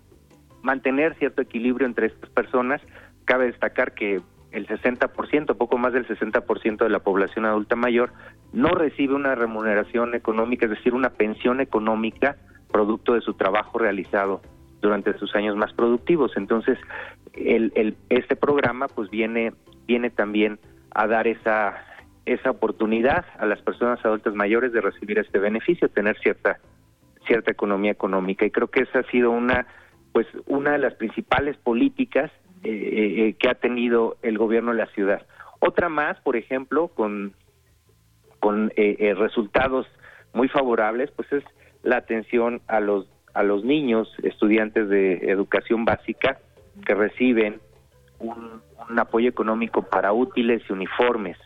mantener 0.61 1.15
cierto 1.15 1.41
equilibrio 1.41 1.87
entre 1.87 2.07
estas 2.07 2.29
personas. 2.29 2.81
Cabe 3.25 3.45
destacar 3.45 3.93
que 3.93 4.21
el 4.51 4.67
60%, 4.67 5.57
poco 5.57 5.77
más 5.77 5.93
del 5.93 6.07
60% 6.07 6.77
de 6.77 6.89
la 6.89 6.99
población 6.99 7.45
adulta 7.45 7.75
mayor 7.75 8.11
no 8.53 8.69
recibe 8.69 9.13
una 9.13 9.35
remuneración 9.35 10.15
económica, 10.15 10.65
es 10.65 10.71
decir, 10.71 10.93
una 10.93 11.09
pensión 11.09 11.59
económica 11.61 12.37
producto 12.71 13.13
de 13.13 13.21
su 13.21 13.33
trabajo 13.33 13.77
realizado 13.79 14.41
durante 14.81 15.17
sus 15.17 15.35
años 15.35 15.55
más 15.55 15.73
productivos. 15.73 16.31
Entonces, 16.37 16.77
el, 17.33 17.95
este 18.09 18.35
programa 18.35 18.87
pues 18.87 19.09
viene 19.09 19.53
viene 19.85 20.09
también 20.09 20.59
a 20.91 21.07
dar 21.07 21.27
esa 21.27 21.75
esa 22.27 22.51
oportunidad 22.51 23.25
a 23.39 23.45
las 23.45 23.61
personas 23.61 24.03
adultas 24.05 24.35
mayores 24.35 24.71
de 24.73 24.81
recibir 24.81 25.19
este 25.19 25.39
beneficio, 25.39 25.89
tener 25.89 26.17
cierta 26.19 26.59
cierta 27.25 27.51
economía 27.51 27.91
económica 27.91 28.45
y 28.45 28.51
creo 28.51 28.69
que 28.69 28.81
esa 28.81 28.99
ha 28.99 29.11
sido 29.11 29.31
una 29.31 29.67
pues 30.13 30.27
una 30.45 30.71
de 30.71 30.77
las 30.77 30.93
principales 30.95 31.57
políticas 31.57 32.31
eh, 32.63 32.69
eh, 32.71 33.35
que 33.37 33.49
ha 33.49 33.55
tenido 33.55 34.17
el 34.21 34.37
gobierno 34.37 34.71
de 34.71 34.77
la 34.77 34.87
ciudad. 34.87 35.25
Otra 35.59 35.89
más, 35.89 36.19
por 36.21 36.37
ejemplo, 36.37 36.87
con 36.89 37.33
con 38.39 38.71
eh, 38.75 39.13
resultados 39.17 39.87
muy 40.33 40.47
favorables, 40.47 41.11
pues 41.11 41.31
es 41.33 41.43
la 41.83 41.97
atención 41.97 42.61
a 42.67 42.79
los 42.79 43.07
a 43.33 43.43
los 43.43 43.63
niños 43.63 44.11
estudiantes 44.23 44.89
de 44.89 45.31
educación 45.31 45.85
básica 45.85 46.39
que 46.85 46.95
reciben 46.95 47.59
un, 48.19 48.61
apoyo 48.97 49.29
económico 49.29 49.83
para 49.83 50.13
útiles 50.13 50.63
y 50.69 50.73
uniformes. 50.73 51.37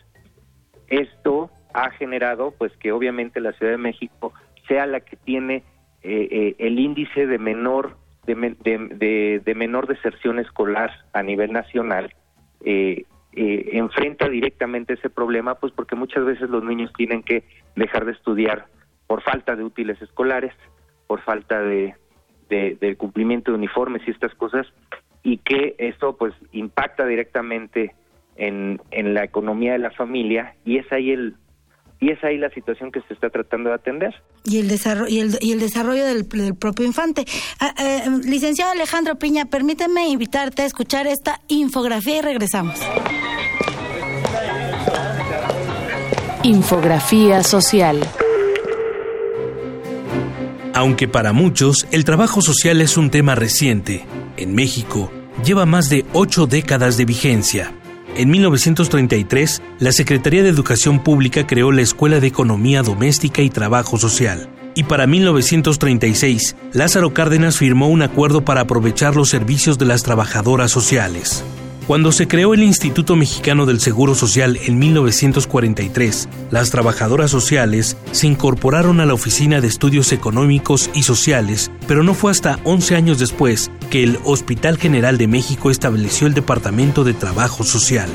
Esto 0.88 1.50
ha 1.74 1.90
generado, 1.90 2.52
pues, 2.56 2.72
que 2.78 2.92
obviamente 2.92 3.40
la 3.40 3.52
Ciudad 3.52 3.72
de 3.72 3.78
México 3.78 4.32
sea 4.68 4.86
la 4.86 5.00
que 5.00 5.16
tiene 5.16 5.64
eh, 6.02 6.28
eh, 6.30 6.54
el 6.58 6.78
índice 6.78 7.26
de 7.26 7.38
menor 7.38 7.96
de, 8.26 9.54
menor 9.56 9.88
deserción 9.88 10.38
escolar 10.38 10.92
a 11.12 11.22
nivel 11.22 11.52
nacional. 11.52 12.14
Eh, 12.64 13.04
enfrenta 13.34 14.28
directamente 14.28 14.94
ese 14.94 15.10
problema, 15.10 15.56
pues 15.56 15.72
porque 15.72 15.96
muchas 15.96 16.24
veces 16.24 16.50
los 16.50 16.62
niños 16.62 16.92
tienen 16.96 17.22
que 17.22 17.44
dejar 17.74 18.04
de 18.04 18.12
estudiar 18.12 18.66
por 19.06 19.22
falta 19.22 19.56
de 19.56 19.64
útiles 19.64 20.00
escolares, 20.02 20.52
por 21.06 21.20
falta 21.22 21.60
de, 21.60 21.94
de, 22.48 22.96
cumplimiento 22.96 23.50
de 23.50 23.58
uniformes 23.58 24.02
y 24.06 24.10
estas 24.10 24.34
cosas, 24.34 24.66
y 25.22 25.38
que 25.38 25.74
esto 25.78 26.16
pues 26.16 26.34
impacta 26.52 27.06
directamente 27.06 27.94
en, 28.36 28.80
en 28.90 29.14
la 29.14 29.24
economía 29.24 29.72
de 29.72 29.78
la 29.78 29.90
familia 29.90 30.54
y 30.64 30.78
es 30.78 30.90
ahí 30.92 31.10
el 31.10 31.34
y 32.02 32.10
es 32.10 32.22
ahí 32.24 32.36
la 32.36 32.50
situación 32.50 32.90
que 32.90 33.00
se 33.02 33.14
está 33.14 33.30
tratando 33.30 33.68
de 33.68 33.76
atender. 33.76 34.12
Y 34.42 34.58
el 34.58 34.66
desarrollo, 34.66 35.08
y 35.08 35.20
el, 35.20 35.38
y 35.40 35.52
el 35.52 35.60
desarrollo 35.60 36.04
del, 36.04 36.26
propio 36.56 36.84
infante. 36.84 37.24
Ah, 37.60 37.72
eh, 37.78 38.02
licenciado 38.24 38.72
Alejandro 38.72 39.14
Piña, 39.20 39.44
permíteme 39.44 40.08
invitarte 40.08 40.62
a 40.62 40.64
escuchar 40.64 41.06
esta 41.06 41.40
infografía 41.46 42.18
y 42.18 42.20
regresamos. 42.22 42.80
Infografía 46.42 47.44
social. 47.44 48.00
Aunque 50.74 51.06
para 51.06 51.32
muchos 51.32 51.86
el 51.92 52.04
trabajo 52.04 52.42
social 52.42 52.80
es 52.80 52.96
un 52.96 53.10
tema 53.10 53.36
reciente, 53.36 54.04
en 54.36 54.56
México 54.56 55.12
lleva 55.44 55.66
más 55.66 55.88
de 55.88 56.04
ocho 56.12 56.48
décadas 56.48 56.96
de 56.96 57.04
vigencia. 57.04 57.72
En 58.14 58.30
1933, 58.30 59.62
la 59.78 59.90
Secretaría 59.90 60.42
de 60.42 60.50
Educación 60.50 61.02
Pública 61.02 61.46
creó 61.46 61.72
la 61.72 61.80
Escuela 61.80 62.20
de 62.20 62.26
Economía 62.26 62.82
Doméstica 62.82 63.40
y 63.40 63.48
Trabajo 63.48 63.96
Social. 63.96 64.50
Y 64.74 64.84
para 64.84 65.06
1936, 65.06 66.56
Lázaro 66.72 67.14
Cárdenas 67.14 67.56
firmó 67.56 67.88
un 67.88 68.02
acuerdo 68.02 68.44
para 68.44 68.62
aprovechar 68.62 69.16
los 69.16 69.30
servicios 69.30 69.78
de 69.78 69.86
las 69.86 70.02
trabajadoras 70.02 70.70
sociales. 70.70 71.42
Cuando 71.92 72.10
se 72.10 72.26
creó 72.26 72.54
el 72.54 72.62
Instituto 72.62 73.16
Mexicano 73.16 73.66
del 73.66 73.78
Seguro 73.78 74.14
Social 74.14 74.58
en 74.64 74.78
1943, 74.78 76.26
las 76.50 76.70
trabajadoras 76.70 77.30
sociales 77.30 77.98
se 78.12 78.26
incorporaron 78.26 78.98
a 79.00 79.04
la 79.04 79.12
Oficina 79.12 79.60
de 79.60 79.68
Estudios 79.68 80.10
Económicos 80.12 80.88
y 80.94 81.02
Sociales, 81.02 81.70
pero 81.86 82.02
no 82.02 82.14
fue 82.14 82.30
hasta 82.30 82.58
11 82.64 82.96
años 82.96 83.18
después 83.18 83.70
que 83.90 84.02
el 84.02 84.18
Hospital 84.24 84.78
General 84.78 85.18
de 85.18 85.28
México 85.28 85.70
estableció 85.70 86.26
el 86.26 86.32
Departamento 86.32 87.04
de 87.04 87.12
Trabajo 87.12 87.62
Social. 87.62 88.08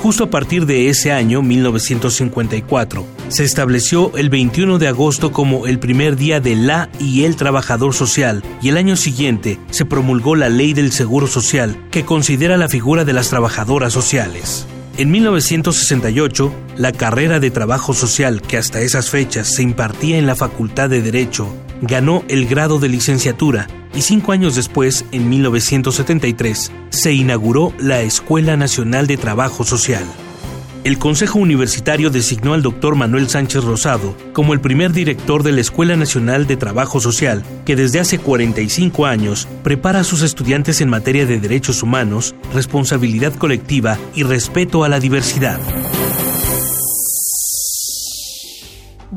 Justo 0.00 0.24
a 0.24 0.30
partir 0.30 0.64
de 0.64 0.88
ese 0.88 1.12
año, 1.12 1.42
1954, 1.42 3.04
se 3.28 3.44
estableció 3.44 4.16
el 4.16 4.30
21 4.30 4.78
de 4.78 4.88
agosto 4.88 5.32
como 5.32 5.66
el 5.66 5.78
primer 5.78 6.16
día 6.16 6.40
de 6.40 6.56
la 6.56 6.88
y 6.98 7.24
el 7.24 7.36
trabajador 7.36 7.94
social 7.94 8.42
y 8.62 8.68
el 8.68 8.76
año 8.76 8.96
siguiente 8.96 9.58
se 9.70 9.84
promulgó 9.84 10.36
la 10.36 10.48
ley 10.48 10.72
del 10.72 10.92
Seguro 10.92 11.26
Social 11.26 11.76
que 11.90 12.04
considera 12.04 12.56
la 12.56 12.68
figura 12.68 13.04
de 13.04 13.12
las 13.12 13.30
trabajadoras 13.30 13.92
sociales. 13.92 14.66
En 14.96 15.10
1968, 15.10 16.52
la 16.76 16.92
carrera 16.92 17.40
de 17.40 17.50
trabajo 17.50 17.94
social 17.94 18.40
que 18.40 18.58
hasta 18.58 18.80
esas 18.80 19.10
fechas 19.10 19.48
se 19.48 19.62
impartía 19.62 20.18
en 20.18 20.26
la 20.26 20.36
Facultad 20.36 20.88
de 20.88 21.02
Derecho 21.02 21.48
ganó 21.82 22.22
el 22.28 22.46
grado 22.46 22.78
de 22.78 22.88
licenciatura 22.88 23.66
y 23.94 24.02
cinco 24.02 24.32
años 24.32 24.54
después, 24.56 25.04
en 25.12 25.28
1973, 25.28 26.72
se 26.90 27.12
inauguró 27.12 27.72
la 27.78 28.02
Escuela 28.02 28.56
Nacional 28.56 29.06
de 29.06 29.16
Trabajo 29.16 29.64
Social. 29.64 30.04
El 30.84 30.98
Consejo 30.98 31.38
Universitario 31.38 32.10
designó 32.10 32.52
al 32.52 32.60
doctor 32.60 32.94
Manuel 32.94 33.30
Sánchez 33.30 33.64
Rosado 33.64 34.14
como 34.34 34.52
el 34.52 34.60
primer 34.60 34.92
director 34.92 35.42
de 35.42 35.52
la 35.52 35.62
Escuela 35.62 35.96
Nacional 35.96 36.46
de 36.46 36.58
Trabajo 36.58 37.00
Social, 37.00 37.42
que 37.64 37.74
desde 37.74 38.00
hace 38.00 38.18
45 38.18 39.06
años 39.06 39.48
prepara 39.62 40.00
a 40.00 40.04
sus 40.04 40.20
estudiantes 40.20 40.82
en 40.82 40.90
materia 40.90 41.24
de 41.24 41.40
derechos 41.40 41.82
humanos, 41.82 42.34
responsabilidad 42.52 43.32
colectiva 43.34 43.96
y 44.14 44.24
respeto 44.24 44.84
a 44.84 44.90
la 44.90 45.00
diversidad. 45.00 45.58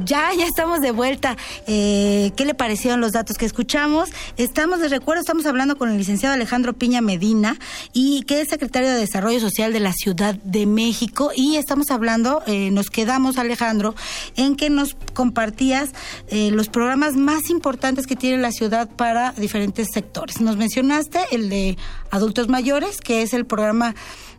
Ya, 0.07 0.33
ya 0.33 0.45
estamos 0.45 0.79
de 0.79 0.91
vuelta. 0.91 1.35
Eh, 1.67 2.31
¿Qué 2.37 2.45
le 2.45 2.53
parecieron 2.53 3.01
los 3.01 3.11
datos 3.11 3.37
que 3.37 3.45
escuchamos? 3.45 4.09
Estamos 4.37 4.79
de 4.79 4.87
recuerdo, 4.87 5.19
estamos 5.19 5.45
hablando 5.45 5.77
con 5.77 5.89
el 5.89 5.97
licenciado 5.97 6.33
Alejandro 6.33 6.71
Piña 6.71 7.01
Medina, 7.01 7.59
y 7.91 8.21
que 8.21 8.39
es 8.39 8.47
secretario 8.47 8.87
de 8.87 8.95
Desarrollo 8.95 9.41
Social 9.41 9.73
de 9.73 9.81
la 9.81 9.91
Ciudad 9.91 10.35
de 10.35 10.65
México. 10.65 11.31
Y 11.35 11.57
estamos 11.57 11.91
hablando, 11.91 12.41
eh, 12.47 12.71
nos 12.71 12.89
quedamos, 12.89 13.37
Alejandro, 13.37 13.95
en 14.37 14.55
que 14.55 14.69
nos 14.69 14.95
compartías 15.13 15.89
eh, 16.29 16.51
los 16.51 16.69
programas 16.69 17.17
más 17.17 17.49
importantes 17.49 18.07
que 18.07 18.15
tiene 18.15 18.41
la 18.41 18.53
ciudad 18.53 18.87
para 18.87 19.33
diferentes 19.33 19.89
sectores. 19.93 20.39
Nos 20.39 20.55
mencionaste 20.55 21.19
el 21.31 21.49
de 21.49 21.77
adultos 22.11 22.47
mayores, 22.47 23.01
que 23.01 23.23
es 23.23 23.33
el 23.33 23.45
programa 23.45 23.93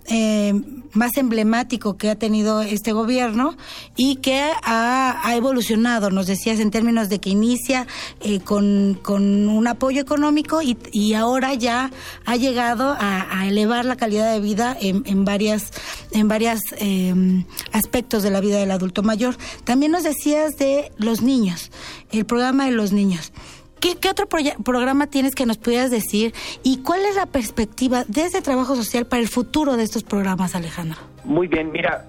eh, 0.08 0.54
más 0.94 1.16
emblemático 1.16 1.96
que 1.96 2.08
ha 2.08 2.16
tenido 2.16 2.62
este 2.62 2.92
gobierno 2.92 3.56
y 3.94 4.16
que 4.16 4.50
ha, 4.62 5.34
evolucionado, 5.36 6.10
nos 6.10 6.26
decías, 6.26 6.60
en 6.60 6.70
términos 6.70 7.08
de 7.08 7.18
que 7.20 7.30
inicia 7.30 7.86
eh, 8.20 8.40
con, 8.40 8.98
un 9.06 9.66
apoyo 9.66 10.00
económico 10.00 10.60
y, 10.62 11.14
ahora 11.14 11.54
ya 11.54 11.90
ha 12.24 12.36
llegado 12.36 12.96
a, 12.98 13.46
elevar 13.46 13.84
la 13.84 13.96
calidad 13.96 14.32
de 14.32 14.40
vida 14.40 14.76
en, 14.80 15.02
en 15.06 15.24
varias, 15.24 15.72
en 16.12 16.28
varias 16.28 16.60
em, 16.78 17.44
aspectos 17.72 18.22
de 18.22 18.30
la 18.30 18.40
vida 18.40 18.58
del 18.58 18.70
adulto 18.70 19.02
mayor. 19.02 19.36
También 19.64 19.92
nos 19.92 20.04
decías 20.04 20.56
de 20.56 20.92
los 20.96 21.22
niños, 21.22 21.70
el 22.12 22.24
programa 22.24 22.66
de 22.66 22.72
los 22.72 22.92
niños. 22.92 23.32
¿Qué, 23.80 24.08
otro 24.08 24.26
programa 24.64 25.06
tienes 25.06 25.34
que 25.34 25.46
nos 25.46 25.58
pudieras 25.58 25.90
decir 25.90 26.34
y 26.62 26.82
cuál 26.82 27.00
es 27.04 27.16
la 27.16 27.26
perspectiva 27.26 28.04
desde 28.08 28.42
trabajo 28.42 28.74
social 28.76 29.06
para 29.06 29.22
el 29.22 29.28
futuro 29.28 29.76
de 29.76 29.84
estos 29.84 30.02
programas, 30.02 30.54
Alejandro? 30.54 30.98
Muy 31.24 31.46
bien, 31.46 31.70
mira, 31.70 32.06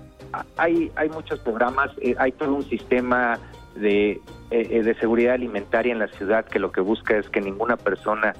hay, 0.58 0.92
hay 0.96 1.10
muchos 1.10 1.40
programas, 1.40 1.92
eh, 2.02 2.16
hay 2.18 2.32
todo 2.32 2.56
un 2.56 2.68
sistema 2.70 3.40
de, 3.76 4.12
eh, 4.12 4.22
eh, 4.52 4.84
de 4.84 4.96
seguridad 4.96 5.34
alimentaria 5.34 5.92
en 5.92 6.00
la 6.00 6.08
ciudad 6.08 6.46
que 6.46 6.60
lo 6.60 6.72
que 6.72 6.82
busca 6.82 7.18
es 7.18 7.30
que 7.30 7.42
ninguna 7.42 7.78
persona 7.78 8.34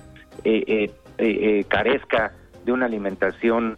carezca 1.68 2.34
de 2.64 2.72
una 2.72 2.86
alimentación 2.86 3.78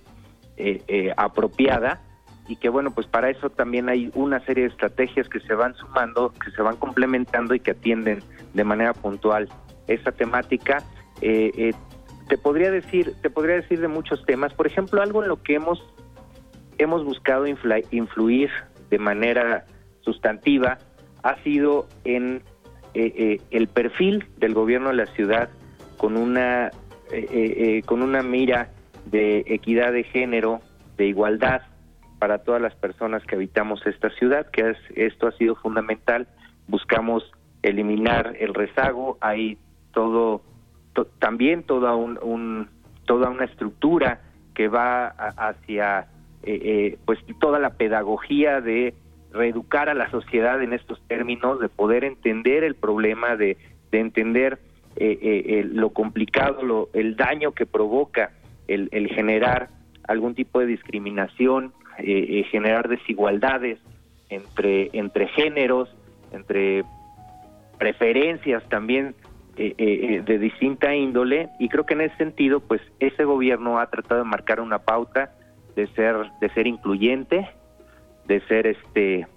apropiada 1.17 2.01
y 2.47 2.55
que 2.57 2.69
bueno, 2.69 2.91
pues 2.91 3.07
para 3.07 3.29
eso 3.29 3.49
también 3.49 3.89
hay 3.89 4.11
una 4.13 4.39
serie 4.45 4.63
de 4.63 4.69
estrategias 4.69 5.29
que 5.29 5.39
se 5.39 5.53
van 5.53 5.75
sumando, 5.75 6.33
que 6.43 6.51
se 6.51 6.61
van 6.61 6.75
complementando 6.77 7.53
y 7.55 7.59
que 7.59 7.71
atienden 7.71 8.19
de 8.53 8.63
manera 8.63 8.93
puntual 8.93 9.47
esta 9.87 10.11
temática. 10.11 10.83
Eh, 11.21 11.51
eh, 11.55 11.73
te 12.27 12.37
podría 12.37 12.71
decir, 12.71 13.13
te 13.21 13.29
podría 13.29 13.55
decir 13.55 13.79
de 13.79 13.87
muchos 13.87 14.25
temas, 14.25 14.53
por 14.53 14.67
ejemplo, 14.67 15.01
algo 15.01 15.21
en 15.21 15.29
lo 15.29 15.41
que 15.41 15.55
hemos 15.55 15.81
hemos 16.77 17.03
buscado 17.03 17.45
influir 17.45 18.49
de 18.89 18.97
manera 18.97 19.65
sustantiva 19.99 20.79
ha 21.21 21.35
sido 21.43 21.87
en 22.05 22.41
eh, 22.95 23.39
el 23.51 23.67
perfil 23.67 24.25
del 24.37 24.55
gobierno 24.55 24.89
de 24.89 24.95
la 24.95 25.05
ciudad 25.07 25.49
con 25.97 26.17
una 26.17 26.71
con 27.85 28.01
una 28.01 28.23
mira 28.23 28.69
de 29.05 29.43
equidad 29.47 29.91
de 29.91 30.03
género, 30.05 30.61
de 30.97 31.07
igualdad 31.07 31.61
para 32.21 32.43
todas 32.43 32.61
las 32.61 32.75
personas 32.75 33.23
que 33.25 33.33
habitamos 33.33 33.83
esta 33.87 34.11
ciudad, 34.11 34.45
que 34.51 34.69
es, 34.69 34.77
esto 34.93 35.25
ha 35.25 35.31
sido 35.31 35.55
fundamental. 35.55 36.27
Buscamos 36.67 37.23
eliminar 37.63 38.35
el 38.39 38.53
rezago, 38.53 39.17
hay 39.21 39.57
todo, 39.91 40.43
también 41.17 41.63
toda 41.63 41.95
un, 41.95 42.69
toda 43.07 43.27
una 43.31 43.45
estructura 43.45 44.21
que 44.53 44.67
va 44.67 45.07
hacia 45.07 46.09
pues 47.05 47.17
toda 47.39 47.57
la 47.57 47.71
pedagogía 47.71 48.61
de 48.61 48.93
reeducar 49.31 49.89
a 49.89 49.95
la 49.95 50.11
sociedad 50.11 50.61
en 50.61 50.73
estos 50.73 51.01
términos, 51.07 51.59
de 51.59 51.69
poder 51.69 52.03
entender 52.03 52.63
el 52.63 52.75
problema, 52.75 53.35
de, 53.35 53.57
de 53.91 53.99
entender 53.99 54.59
lo 55.73 55.89
complicado, 55.89 56.61
lo, 56.61 56.89
el 56.93 57.15
daño 57.15 57.53
que 57.53 57.65
provoca 57.65 58.29
el, 58.67 58.89
el 58.91 59.07
generar 59.07 59.69
algún 60.07 60.35
tipo 60.35 60.59
de 60.59 60.67
discriminación, 60.67 61.73
generar 62.51 62.87
desigualdades 62.87 63.79
entre, 64.29 64.89
entre 64.93 65.27
géneros, 65.27 65.89
entre 66.31 66.83
preferencias 67.77 68.63
también 68.69 69.15
eh, 69.57 69.73
eh, 69.77 69.99
eh, 70.17 70.21
de 70.23 70.39
distinta 70.39 70.95
índole. 70.95 71.49
Y 71.59 71.67
creo 71.67 71.85
que 71.85 71.93
en 71.93 72.01
ese 72.01 72.15
sentido 72.17 72.61
pues 72.61 72.81
ese 72.99 73.25
gobierno 73.25 73.79
ha 73.79 73.87
tratado 73.87 74.23
de 74.23 74.29
marcar 74.29 74.61
una 74.61 74.79
pauta 74.79 75.33
de 75.75 75.87
ser 75.87 76.15
de 76.39 76.49
ser 76.49 76.67
incluyente 76.67 77.49
de 78.27 78.41
ser 78.47 78.67
este 78.67 79.27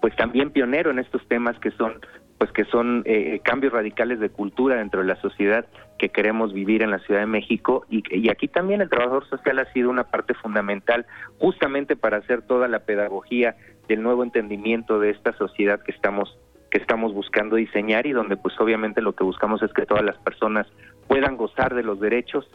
pues 0.00 0.14
también 0.16 0.50
pionero 0.50 0.90
en 0.90 0.98
estos 0.98 1.26
temas 1.28 1.58
que 1.60 1.70
son 1.72 1.94
pues 2.38 2.50
que 2.52 2.64
son 2.64 3.04
cambios 3.42 3.72
radicales 3.72 4.20
de 4.20 4.28
cultura 4.28 4.76
dentro 4.76 5.00
de 5.00 5.06
la 5.06 5.16
sociedad 5.16 5.66
que 6.00 6.08
queremos 6.08 6.54
vivir 6.54 6.82
en 6.82 6.90
la 6.90 6.98
Ciudad 7.00 7.20
de 7.20 7.26
México 7.26 7.84
y, 7.90 8.02
y 8.10 8.30
aquí 8.30 8.48
también 8.48 8.80
el 8.80 8.88
trabajador 8.88 9.28
social 9.28 9.58
ha 9.58 9.70
sido 9.74 9.90
una 9.90 10.04
parte 10.04 10.32
fundamental 10.32 11.04
justamente 11.38 11.94
para 11.94 12.16
hacer 12.16 12.40
toda 12.40 12.68
la 12.68 12.80
pedagogía 12.80 13.54
del 13.86 14.02
nuevo 14.02 14.24
entendimiento 14.24 14.98
de 14.98 15.10
esta 15.10 15.34
sociedad 15.34 15.82
que 15.82 15.92
estamos 15.92 16.38
que 16.70 16.78
estamos 16.78 17.12
buscando 17.12 17.56
diseñar 17.56 18.06
y 18.06 18.12
donde 18.12 18.38
pues 18.38 18.58
obviamente 18.60 19.02
lo 19.02 19.14
que 19.14 19.24
buscamos 19.24 19.62
es 19.62 19.72
que 19.74 19.84
todas 19.84 20.04
las 20.04 20.16
personas 20.18 20.66
puedan 21.06 21.36
gozar 21.36 21.74
de 21.74 21.82
los 21.82 22.00
derechos, 22.00 22.48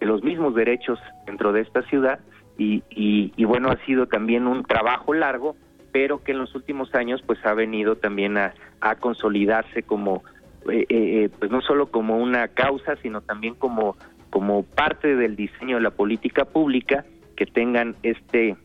de 0.00 0.06
los 0.06 0.22
mismos 0.22 0.54
derechos 0.54 0.98
dentro 1.26 1.52
de 1.52 1.60
esta 1.60 1.82
ciudad 1.82 2.20
y, 2.56 2.82
y, 2.90 3.44
bueno, 3.44 3.70
ha 3.70 3.76
sido 3.84 4.06
también 4.06 4.46
un 4.48 4.64
trabajo 4.64 5.12
largo, 5.14 5.56
pero 5.92 6.24
que 6.24 6.32
en 6.32 6.38
los 6.38 6.54
últimos 6.56 6.92
años 6.94 7.22
pues 7.24 7.44
ha 7.44 7.54
venido 7.54 7.96
también 7.96 8.36
a, 8.38 8.54
a 8.80 8.96
consolidarse 8.96 9.82
como, 9.82 10.24
eh, 10.70 10.80
eh, 10.80 10.86
eh, 10.88 11.30
pues 11.38 11.50
no 11.50 11.60
solo 11.60 11.90
como 11.90 12.18
una 12.18 12.48
causa, 12.48 12.96
sino 12.96 13.20
también 13.20 13.54
como, 13.54 13.96
como 14.30 14.62
parte 14.62 15.16
del 15.16 15.36
diseño 15.36 15.76
de 15.76 15.82
la 15.82 15.90
política 15.90 16.44
pública 16.44 17.04
que 17.36 17.46
tengan 17.46 17.96
este, 18.02 18.56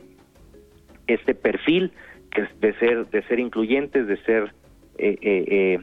este 1.08 1.36
perfil 1.36 1.92
que 2.32 2.48
de 2.60 2.74
ser, 2.80 3.08
de 3.10 3.22
ser 3.24 3.40
incluyentes, 3.40 4.08
de 4.08 4.18
ser 4.24 4.54
eh, 4.98 5.80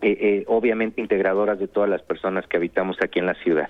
eh, 0.00 0.14
eh, 0.20 0.44
obviamente 0.46 1.00
integradoras 1.00 1.58
de 1.58 1.66
todas 1.66 1.90
las 1.90 2.02
personas 2.02 2.46
que 2.46 2.56
habitamos 2.56 2.96
aquí 3.02 3.18
en 3.18 3.26
la 3.26 3.34
ciudad. 3.34 3.68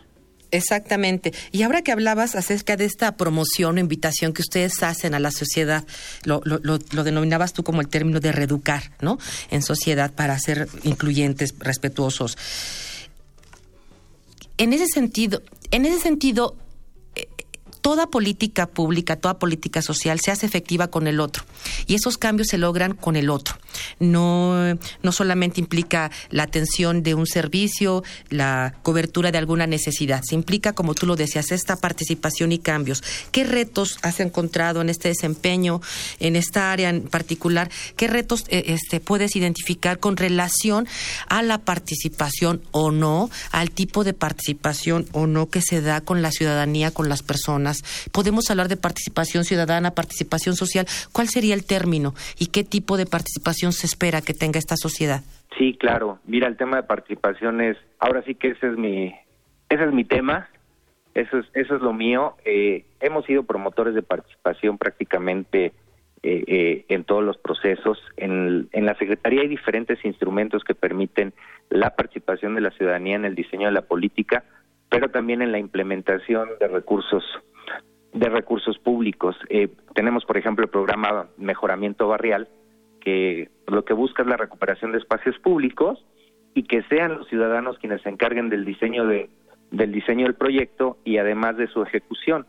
Exactamente. 0.51 1.35
Y 1.53 1.63
ahora 1.63 1.83
que 1.83 1.93
hablabas 1.93 2.35
acerca 2.35 2.77
de 2.77 2.87
esta 2.87 3.17
promoción 3.17 3.77
o 3.77 3.81
invitación 3.81 4.33
que 4.33 4.43
ustedes 4.43 4.83
hacen 4.83 5.15
a 5.15 5.21
la 5.21 5.31
sociedad, 5.31 5.85
lo, 6.25 6.41
lo, 6.45 6.59
lo, 6.59 7.05
denominabas 7.05 7.53
tú 7.53 7.63
como 7.63 7.81
el 7.81 7.89
término 7.89 8.21
de 8.21 8.33
reeducar, 8.33 8.93
¿no? 9.01 9.19
En 9.51 9.63
sociedad 9.63 10.11
para 10.13 10.39
ser 10.39 10.69
incluyentes, 10.85 11.55
respetuosos. 11.59 12.39
En 14.57 14.73
ese 14.73 14.87
sentido, 14.87 15.43
en 15.71 15.85
ese 15.85 16.01
sentido, 16.01 16.57
toda 17.81 18.09
política 18.09 18.67
pública, 18.67 19.17
toda 19.17 19.39
política 19.39 19.83
social 19.83 20.21
se 20.21 20.31
hace 20.31 20.47
efectiva 20.47 20.89
con 20.89 21.07
el 21.07 21.21
otro 21.21 21.45
y 21.87 21.95
esos 21.95 22.19
cambios 22.19 22.49
se 22.49 22.59
logran 22.59 22.95
con 22.95 23.17
el 23.17 23.31
otro. 23.31 23.57
No, 24.01 24.75
no 25.03 25.13
solamente 25.13 25.61
implica 25.61 26.11
la 26.31 26.45
atención 26.45 27.03
de 27.03 27.15
un 27.15 27.27
servicio, 27.27 28.03
la 28.31 28.75
cobertura 28.83 29.31
de 29.31 29.39
alguna 29.39 29.67
necesidad, 29.67 30.23
se 30.23 30.35
implica, 30.35 30.73
como 30.73 30.95
tú 30.95 31.07
lo 31.07 31.17
decías, 31.17 31.53
esta 31.53 31.77
participación 31.77 32.53
y 32.53 32.59
cambios. 32.59 33.03
¿Qué 33.31 33.45
retos 33.45 33.99
has 34.03 34.21
encontrado 34.21 34.81
en 34.81 34.89
este 34.89 35.09
desempeño, 35.09 35.81
en 36.21 36.37
esta 36.37 36.73
área 36.73 36.91
en 36.91 37.03
particular? 37.03 37.71
¿Qué 37.97 38.09
retos 38.09 38.45
eh, 38.49 38.65
este, 38.69 39.01
puedes 39.01 39.37
identificar 39.37 39.99
con 39.99 40.17
relación 40.17 40.87
a 41.29 41.43
la 41.43 41.59
participación 41.59 42.63
o 42.71 42.91
no, 42.91 43.31
al 43.51 43.71
tipo 43.71 44.05
de 44.05 44.15
participación 44.15 45.07
o 45.13 45.27
no 45.27 45.49
que 45.49 45.61
se 45.61 45.81
da 45.81 46.01
con 46.01 46.23
la 46.23 46.33
ciudadanía, 46.33 46.91
con 46.91 47.09
las 47.09 47.23
personas? 47.23 47.68
Podemos 48.13 48.51
hablar 48.51 48.69
de 48.69 48.77
participación 48.77 49.45
ciudadana, 49.45 49.93
participación 49.93 50.57
social. 50.57 50.87
¿Cuál 51.13 51.29
sería 51.29 51.55
el 51.55 51.67
término 51.67 52.15
y 52.39 52.47
qué 52.47 52.65
tipo 52.65 52.97
de 52.97 53.07
participación 53.07 53.73
se 53.73 53.87
espera 53.87 54.21
que 54.21 54.35
tenga 54.35 54.59
esta 54.59 54.77
sociedad? 54.77 55.23
Sí, 55.57 55.77
claro. 55.79 56.19
Mira, 56.27 56.47
el 56.47 56.57
tema 56.57 56.77
de 56.77 56.83
participación 56.85 57.61
es, 57.61 57.77
ahora 57.99 58.23
sí 58.23 58.35
que 58.35 58.51
ese 58.51 58.69
es 58.69 58.77
mi, 58.77 59.15
ese 59.69 59.85
es 59.85 59.93
mi 59.93 60.05
tema, 60.05 60.49
eso 61.15 61.39
es, 61.39 61.47
eso 61.55 61.77
es 61.77 61.83
lo 61.83 61.93
mío. 61.93 62.35
Eh, 62.45 62.85
hemos 63.01 63.25
sido 63.25 63.43
promotores 63.43 63.95
de 63.95 64.03
participación 64.03 64.79
prácticamente 64.79 65.73
eh, 66.23 66.45
eh, 66.47 66.85
en 66.89 67.05
todos 67.05 67.25
los 67.25 67.39
procesos. 67.39 67.99
En, 68.17 68.69
en 68.73 68.87
la 68.87 68.95
Secretaría 68.97 69.43
hay 69.43 69.49
diferentes 69.49 70.05
instrumentos 70.05 70.63
que 70.65 70.75
permiten 70.75 71.33
la 71.71 71.91
participación 71.97 72.55
de 72.55 72.61
la 72.61 72.71
ciudadanía 72.71 73.17
en 73.17 73.25
el 73.25 73.35
diseño 73.35 73.67
de 73.67 73.73
la 73.73 73.83
política, 73.83 74.45
pero 74.91 75.11
también 75.11 75.43
en 75.43 75.53
la 75.53 75.59
implementación 75.59 76.49
de 76.61 76.69
recursos 76.69 77.25
de 78.19 78.29
recursos 78.29 78.79
públicos. 78.79 79.37
Eh, 79.49 79.69
tenemos, 79.95 80.25
por 80.25 80.37
ejemplo, 80.37 80.65
el 80.65 80.71
programa 80.71 81.29
Mejoramiento 81.37 82.09
Barrial, 82.09 82.49
que 83.01 83.49
lo 83.67 83.85
que 83.85 83.95
busca 83.95 84.23
es 84.23 84.29
la 84.29 84.37
recuperación 84.37 84.93
de 84.93 84.99
espacios 84.99 85.39
públicos 85.39 86.05
y 86.55 86.65
que 86.65 86.83
sean 86.85 87.19
los 87.19 87.29
ciudadanos 87.29 87.79
quienes 87.79 88.03
se 88.03 88.09
encarguen 88.09 88.49
del 88.49 88.65
diseño 88.65 89.07
de 89.07 89.31
del 89.71 89.93
diseño 89.93 90.25
del 90.25 90.35
proyecto 90.35 90.97
y 91.05 91.19
además 91.19 91.59
de 91.59 91.67
su 91.67 91.83
ejecución. 91.83 92.47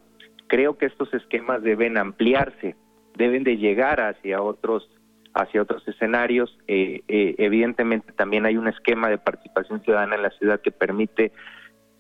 Creo 0.48 0.78
que 0.78 0.86
estos 0.86 1.14
esquemas 1.14 1.62
deben 1.62 1.98
ampliarse, 1.98 2.78
deben 3.16 3.44
de 3.44 3.58
llegar 3.58 4.00
hacia 4.00 4.42
otros 4.42 4.90
hacia 5.34 5.62
otros 5.62 5.86
escenarios. 5.88 6.58
Eh, 6.68 7.02
eh, 7.08 7.36
evidentemente 7.38 8.14
también 8.14 8.46
hay 8.46 8.58
un 8.58 8.70
esquema 8.70 9.10
de 9.10 9.18
participación 9.18 9.82
ciudadana 9.82 10.16
en 10.16 10.24
la 10.24 10.32
ciudad 10.32 10.62
que 10.62 10.72
permite 10.72 11.34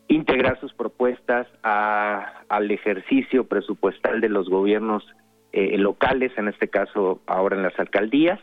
integrar 0.09 0.59
sus 0.59 0.73
propuestas 0.73 1.47
al 1.61 2.71
ejercicio 2.71 3.47
presupuestal 3.47 4.19
de 4.21 4.29
los 4.29 4.49
gobiernos 4.49 5.07
eh, 5.53 5.77
locales, 5.77 6.31
en 6.35 6.47
este 6.47 6.67
caso 6.67 7.21
ahora 7.27 7.55
en 7.55 7.63
las 7.63 7.79
alcaldías, 7.79 8.39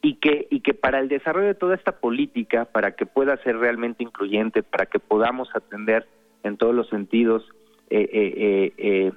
y 0.00 0.14
que, 0.14 0.46
y 0.48 0.60
que 0.60 0.74
para 0.74 1.00
el 1.00 1.08
desarrollo 1.08 1.48
de 1.48 1.54
toda 1.54 1.74
esta 1.74 1.98
política, 1.98 2.64
para 2.64 2.92
que 2.92 3.04
pueda 3.04 3.36
ser 3.38 3.58
realmente 3.58 4.04
incluyente, 4.04 4.62
para 4.62 4.86
que 4.86 5.00
podamos 5.00 5.48
atender 5.54 6.06
en 6.44 6.56
todos 6.56 6.74
los 6.74 6.88
sentidos 6.88 7.44
eh, 7.90 8.72
eh, 8.78 9.12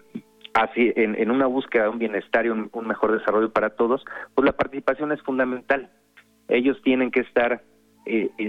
así, 0.54 0.92
en, 0.96 1.30
una 1.30 1.46
búsqueda 1.46 1.84
de 1.84 1.90
un 1.90 2.00
bienestar 2.00 2.48
y 2.48 2.50
un, 2.50 2.70
mejor 2.84 3.18
desarrollo 3.18 3.52
para 3.52 3.72
todos, 3.72 4.04
pues 4.34 4.46
la 4.46 4.54
participación 4.54 5.12
es 5.12 5.22
fundamental. 5.22 5.90
Ellos 6.48 6.82
tienen 6.84 7.12
que 7.12 7.22
estar 7.22 7.62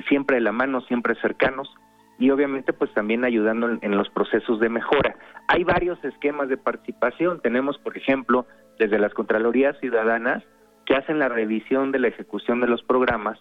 siempre 0.08 0.36
de 0.36 0.42
la 0.42 0.52
mano, 0.52 0.82
siempre 0.82 1.14
cercanos, 1.16 1.74
y 2.18 2.30
obviamente 2.30 2.72
pues 2.72 2.92
también 2.94 3.24
ayudando 3.24 3.78
en, 3.80 3.96
los 3.96 4.08
procesos 4.10 4.58
de 4.60 4.68
mejora. 4.68 5.16
Hay 5.48 5.64
varios 5.64 6.02
esquemas 6.04 6.48
de 6.48 6.56
participación. 6.56 7.40
Tenemos, 7.40 7.78
por 7.78 7.96
ejemplo, 7.96 8.46
desde 8.78 8.98
las 8.98 9.12
Contralorías 9.12 9.78
Ciudadanas 9.80 10.42
que 10.86 10.94
hacen 10.94 11.18
la 11.18 11.28
revisión 11.28 11.92
de 11.92 11.98
la 11.98 12.08
ejecución 12.08 12.60
de 12.60 12.68
los 12.68 12.82
programas 12.82 13.38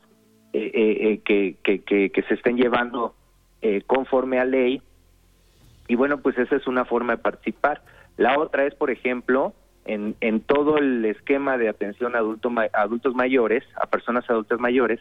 eh, 0.53 0.71
eh, 0.73 1.21
eh 1.27 1.55
que, 1.63 1.83
que, 1.83 2.23
se 2.27 2.33
estén 2.33 2.57
llevando 2.57 3.15
eh, 3.61 3.81
conforme 3.85 4.39
a 4.39 4.45
ley. 4.45 4.81
Y 5.88 5.95
bueno, 5.95 6.17
pues 6.17 6.38
esa 6.38 6.55
es 6.55 6.67
una 6.67 6.85
forma 6.85 7.15
de 7.15 7.21
participar. 7.21 7.81
La 8.17 8.39
otra 8.39 8.65
es, 8.65 8.73
por 8.75 8.89
ejemplo, 8.89 9.53
en, 9.85 10.15
en 10.19 10.41
todo 10.41 10.77
el 10.77 11.05
esquema 11.05 11.57
de 11.57 11.69
atención 11.69 12.15
a, 12.15 12.19
adulto, 12.19 12.51
adultos 12.73 13.13
mayores, 13.15 13.63
a 13.75 13.88
personas 13.88 14.29
adultas 14.29 14.59
mayores, 14.59 14.99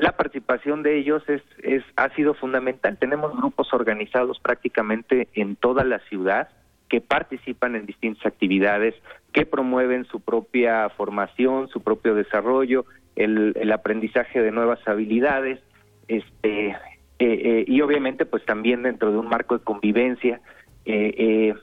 la 0.00 0.12
participación 0.12 0.82
de 0.82 0.98
ellos 0.98 1.22
es, 1.28 1.42
es, 1.62 1.84
ha 1.96 2.08
sido 2.14 2.34
fundamental. 2.34 2.96
Tenemos 2.98 3.36
grupos 3.36 3.72
organizados 3.72 4.40
prácticamente 4.40 5.28
en 5.34 5.56
toda 5.56 5.84
la 5.84 5.98
ciudad 6.08 6.48
que 6.88 7.00
participan 7.00 7.76
en 7.76 7.86
distintas 7.86 8.26
actividades, 8.26 8.94
que 9.32 9.46
promueven 9.46 10.06
su 10.06 10.20
propia 10.20 10.88
formación, 10.88 11.68
su 11.68 11.82
propio 11.82 12.14
desarrollo, 12.14 12.84
el, 13.14 13.54
el 13.60 13.72
aprendizaje 13.72 14.40
de 14.40 14.50
nuevas 14.50 14.80
habilidades, 14.88 15.60
este, 16.08 16.68
eh, 16.68 16.76
eh, 17.18 17.64
y 17.66 17.80
obviamente 17.82 18.24
pues 18.24 18.44
también 18.46 18.82
dentro 18.82 19.12
de 19.12 19.18
un 19.18 19.28
marco 19.28 19.58
de 19.58 19.64
convivencia. 19.64 20.40
Eh, 20.86 21.54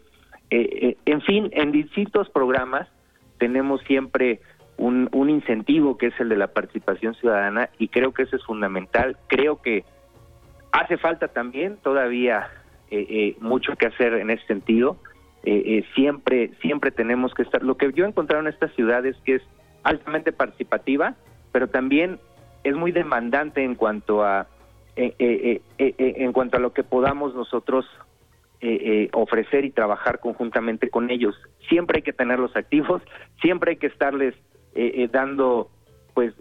en 0.50 1.21
fin, 1.23 1.50
en 1.52 1.71
distintos 1.71 2.30
programas 2.30 2.88
tenemos 3.39 3.82
siempre 3.82 4.39
un, 4.78 5.10
un 5.12 5.30
incentivo 5.30 5.98
que 5.98 6.08
es 6.08 6.20
el 6.20 6.30
de 6.30 6.38
la 6.38 6.48
participación 6.48 7.16
ciudadana 7.16 7.70
y 7.78 7.88
creo 7.90 8.13
que 8.13 8.24
eso 8.24 8.36
es 8.36 8.44
fundamental. 8.44 9.18
Creo 9.28 9.62
que 9.62 9.84
hace 10.72 10.98
falta 10.98 11.28
también 11.28 11.78
todavía 11.78 12.50
eh, 12.90 13.06
eh, 13.10 13.36
mucho 13.40 13.76
que 13.76 13.88
hacer 13.88 14.13
en 14.13 14.30
ese 14.30 14.46
sentido. 14.46 14.98
Eh, 15.44 15.86
siempre, 15.96 16.52
siempre 16.62 16.92
tenemos 16.92 17.34
que 17.34 17.44
estar. 17.44 17.63
Lo 17.63 17.78
que 17.78 17.92
yo 17.94 18.06
he 18.06 18.08
encontrado 18.08 18.42
en 18.42 18.54
esta 18.54 18.68
ciudad 18.70 19.06
es 19.06 19.16
que 19.24 19.36
es 19.36 19.42
altamente 19.84 20.32
participativa, 20.32 21.16
pero 21.52 21.70
también 21.70 22.20
es 22.63 22.76
muy 22.76 22.92
demandante 22.92 23.63
en 23.63 23.76
cuanto 23.76 24.24
a 24.24 24.48
en 25.00 26.34
cuanto 26.34 26.58
a 26.58 26.60
lo 26.60 26.74
que 26.74 26.84
podamos 26.84 27.36
nosotros 27.36 27.86
eh, 28.62 29.10
ofrecer 29.13 29.63
y 29.63 29.70
trabajar 29.70 30.20
conjuntamente 30.20 30.90
con 30.90 31.12
ellos. 31.12 31.36
Siempre 31.70 31.98
hay 31.98 32.02
que 32.02 32.13
tenerlos 32.13 32.56
activos, 32.56 33.04
siempre 33.42 33.72
hay 33.72 33.78
que 33.78 33.86
estarles 33.86 34.34
dando 35.12 35.70
pues 36.13 36.34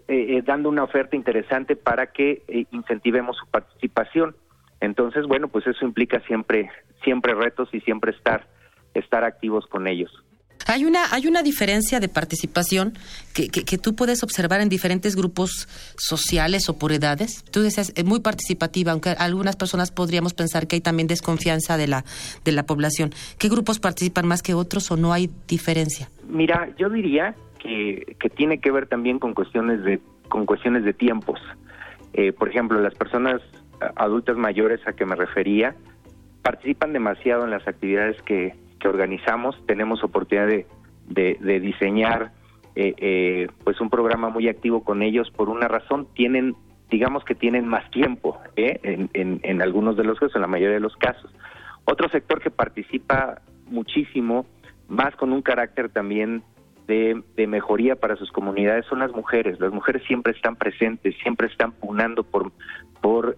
dando 0.45 0.69
una 0.69 0.83
oferta 0.83 1.15
interesante 1.15 1.75
para 1.75 2.07
que 2.07 2.43
incentivemos 2.71 3.37
su 3.37 3.45
participación. 3.45 4.35
Entonces, 4.79 5.27
bueno, 5.27 5.49
pues 5.49 5.67
eso 5.67 5.85
implica 5.85 6.19
siempre 6.21 6.69
siempre 7.03 7.35
retos 7.35 7.69
y 7.73 7.79
siempre 7.81 8.11
estar 8.11 8.47
estar 8.93 9.23
activos 9.23 9.65
con 9.67 9.87
ellos. 9.87 10.11
Hay 10.65 10.83
una, 10.83 11.05
hay 11.11 11.27
una 11.27 11.43
diferencia 11.43 12.01
de 12.01 12.09
participación 12.09 12.93
que, 13.33 13.47
que, 13.47 13.77
tú 13.77 13.95
puedes 13.95 14.21
observar 14.21 14.59
en 14.59 14.67
diferentes 14.67 15.15
grupos 15.15 15.67
sociales 15.97 16.67
o 16.67 16.77
por 16.77 16.91
edades. 16.91 17.45
Tú 17.51 17.61
decías, 17.61 17.93
es 17.95 18.03
muy 18.03 18.19
participativa, 18.19 18.91
aunque 18.91 19.11
algunas 19.11 19.55
personas 19.55 19.91
podríamos 19.91 20.33
pensar 20.33 20.67
que 20.67 20.75
hay 20.75 20.81
también 20.81 21.07
desconfianza 21.07 21.77
de 21.77 21.87
la, 21.87 22.03
de 22.43 22.51
la 22.51 22.63
población. 22.63 23.11
¿Qué 23.39 23.47
grupos 23.47 23.79
participan 23.79 24.27
más 24.27 24.43
que 24.43 24.55
otros 24.55 24.91
o 24.91 24.97
no 24.97 25.13
hay 25.13 25.29
diferencia? 25.47 26.09
Mira, 26.27 26.67
yo 26.77 26.89
diría 26.89 27.33
que, 27.57 28.15
que 28.19 28.29
tiene 28.29 28.59
que 28.59 28.71
ver 28.71 28.87
también 28.87 29.19
con 29.19 29.33
cuestiones 29.33 29.83
de, 29.83 29.99
con 30.29 30.45
cuestiones 30.45 30.83
de 30.83 30.93
tiempos. 30.93 31.39
Eh, 32.13 32.31
por 32.33 32.49
ejemplo, 32.49 32.79
las 32.79 32.95
personas 32.95 33.41
adultas 33.95 34.37
mayores 34.37 34.85
a 34.87 34.93
que 34.93 35.05
me 35.05 35.15
refería 35.15 35.75
participan 36.41 36.93
demasiado 36.93 37.43
en 37.43 37.51
las 37.51 37.67
actividades 37.67 38.21
que, 38.21 38.55
que 38.79 38.87
organizamos, 38.87 39.55
tenemos 39.65 40.03
oportunidad 40.03 40.47
de, 40.47 40.65
de, 41.07 41.59
diseñar 41.59 42.31
eh, 42.75 42.93
eh, 42.97 43.47
pues 43.63 43.81
un 43.81 43.89
programa 43.89 44.29
muy 44.29 44.47
activo 44.47 44.83
con 44.83 45.01
ellos 45.01 45.29
por 45.31 45.49
una 45.49 45.67
razón, 45.67 46.07
tienen, 46.13 46.55
digamos 46.89 47.23
que 47.23 47.35
tienen 47.35 47.67
más 47.67 47.89
tiempo 47.91 48.39
¿eh? 48.55 48.79
en, 48.83 49.39
en, 49.43 49.61
algunos 49.61 49.97
de 49.97 50.03
los 50.03 50.19
casos, 50.19 50.35
en 50.35 50.41
la 50.41 50.47
mayoría 50.47 50.75
de 50.75 50.79
los 50.81 50.95
casos. 50.95 51.33
Otro 51.85 52.09
sector 52.09 52.41
que 52.41 52.51
participa 52.51 53.41
muchísimo, 53.69 54.45
más 54.87 55.15
con 55.15 55.33
un 55.33 55.41
carácter 55.41 55.89
también 55.89 56.43
de, 56.87 57.21
mejoría 57.47 57.95
para 57.95 58.15
sus 58.15 58.31
comunidades 58.31 58.85
son 58.85 58.99
las 58.99 59.11
mujeres. 59.11 59.59
Las 59.59 59.71
mujeres 59.71 60.03
siempre 60.07 60.33
están 60.33 60.55
presentes, 60.55 61.15
siempre 61.21 61.47
están 61.47 61.73
pugnando 61.73 62.23
por, 62.23 62.51
por 63.01 63.37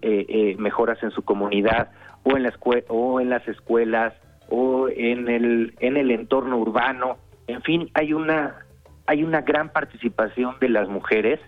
mejoras 0.58 1.02
en 1.04 1.12
su 1.12 1.24
comunidad 1.24 1.90
o 2.24 2.38
en, 2.38 2.44
la 2.44 2.54
o 2.88 3.20
en 3.20 3.30
las 3.30 3.48
escuelas 3.48 4.14
o 4.50 4.90
en 4.90 5.30
el 5.30 5.74
en 5.80 5.98
el 5.98 6.12
entorno 6.12 6.58
urbano 6.58 7.18
en 7.48 7.62
fin 7.62 7.90
hay 7.94 8.14
una 8.14 8.66
hay 9.06 9.24
una 9.24 9.42
gran 9.42 9.70
participación 9.70 10.56
de 10.60 10.70
las 10.70 10.90
mujeres 10.90 11.40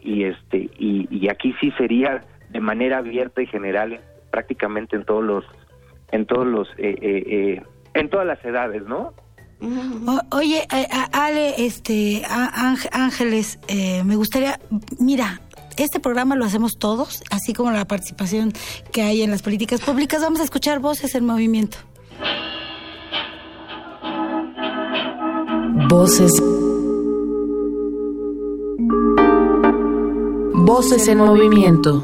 y 0.00 0.24
este 0.24 0.70
y, 0.78 1.28
aquí 1.28 1.54
sí 1.60 1.70
sería 1.72 2.24
de 2.50 2.60
manera 2.60 2.98
abierta 2.98 3.42
y 3.42 3.46
general 3.46 4.00
prácticamente 4.30 4.96
en 4.96 5.04
todos 5.04 5.24
los 5.24 5.44
en 6.10 6.26
todos 6.26 6.46
los 6.46 6.68
eh, 6.78 6.96
eh, 7.00 7.24
eh, 7.26 7.62
en 7.94 8.08
todas 8.08 8.26
las 8.26 8.44
edades 8.44 8.82
no 8.86 9.14
oye 10.30 10.66
Ale 11.12 11.64
este 11.64 12.24
Ángeles 12.26 13.58
me 14.04 14.16
gustaría 14.16 14.60
mira 14.98 15.40
este 15.76 16.00
programa 16.00 16.36
lo 16.36 16.44
hacemos 16.44 16.76
todos, 16.78 17.22
así 17.30 17.52
como 17.54 17.70
la 17.70 17.86
participación 17.86 18.52
que 18.92 19.02
hay 19.02 19.22
en 19.22 19.30
las 19.30 19.42
políticas 19.42 19.80
públicas. 19.80 20.20
Vamos 20.20 20.40
a 20.40 20.44
escuchar 20.44 20.80
voces 20.80 21.14
en 21.14 21.24
movimiento. 21.24 21.78
Voces. 25.88 26.32
Voces 30.54 31.08
en 31.08 31.18
movimiento. 31.18 32.02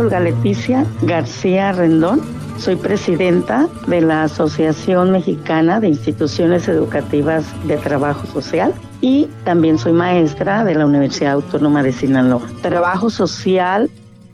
Olga 0.00 0.18
Leticia 0.18 0.86
García 1.02 1.72
Rendón. 1.72 2.22
Soy 2.56 2.76
presidenta 2.76 3.68
de 3.86 4.00
la 4.00 4.22
Asociación 4.22 5.12
Mexicana 5.12 5.78
de 5.78 5.88
Instituciones 5.88 6.68
Educativas 6.68 7.44
de 7.68 7.76
Trabajo 7.76 8.26
Social 8.26 8.72
y 9.02 9.28
también 9.44 9.76
soy 9.76 9.92
maestra 9.92 10.64
de 10.64 10.74
la 10.74 10.86
Universidad 10.86 11.32
Autónoma 11.32 11.82
de 11.82 11.92
Sinaloa. 11.92 12.40
Trabajo 12.62 13.10
social 13.10 13.90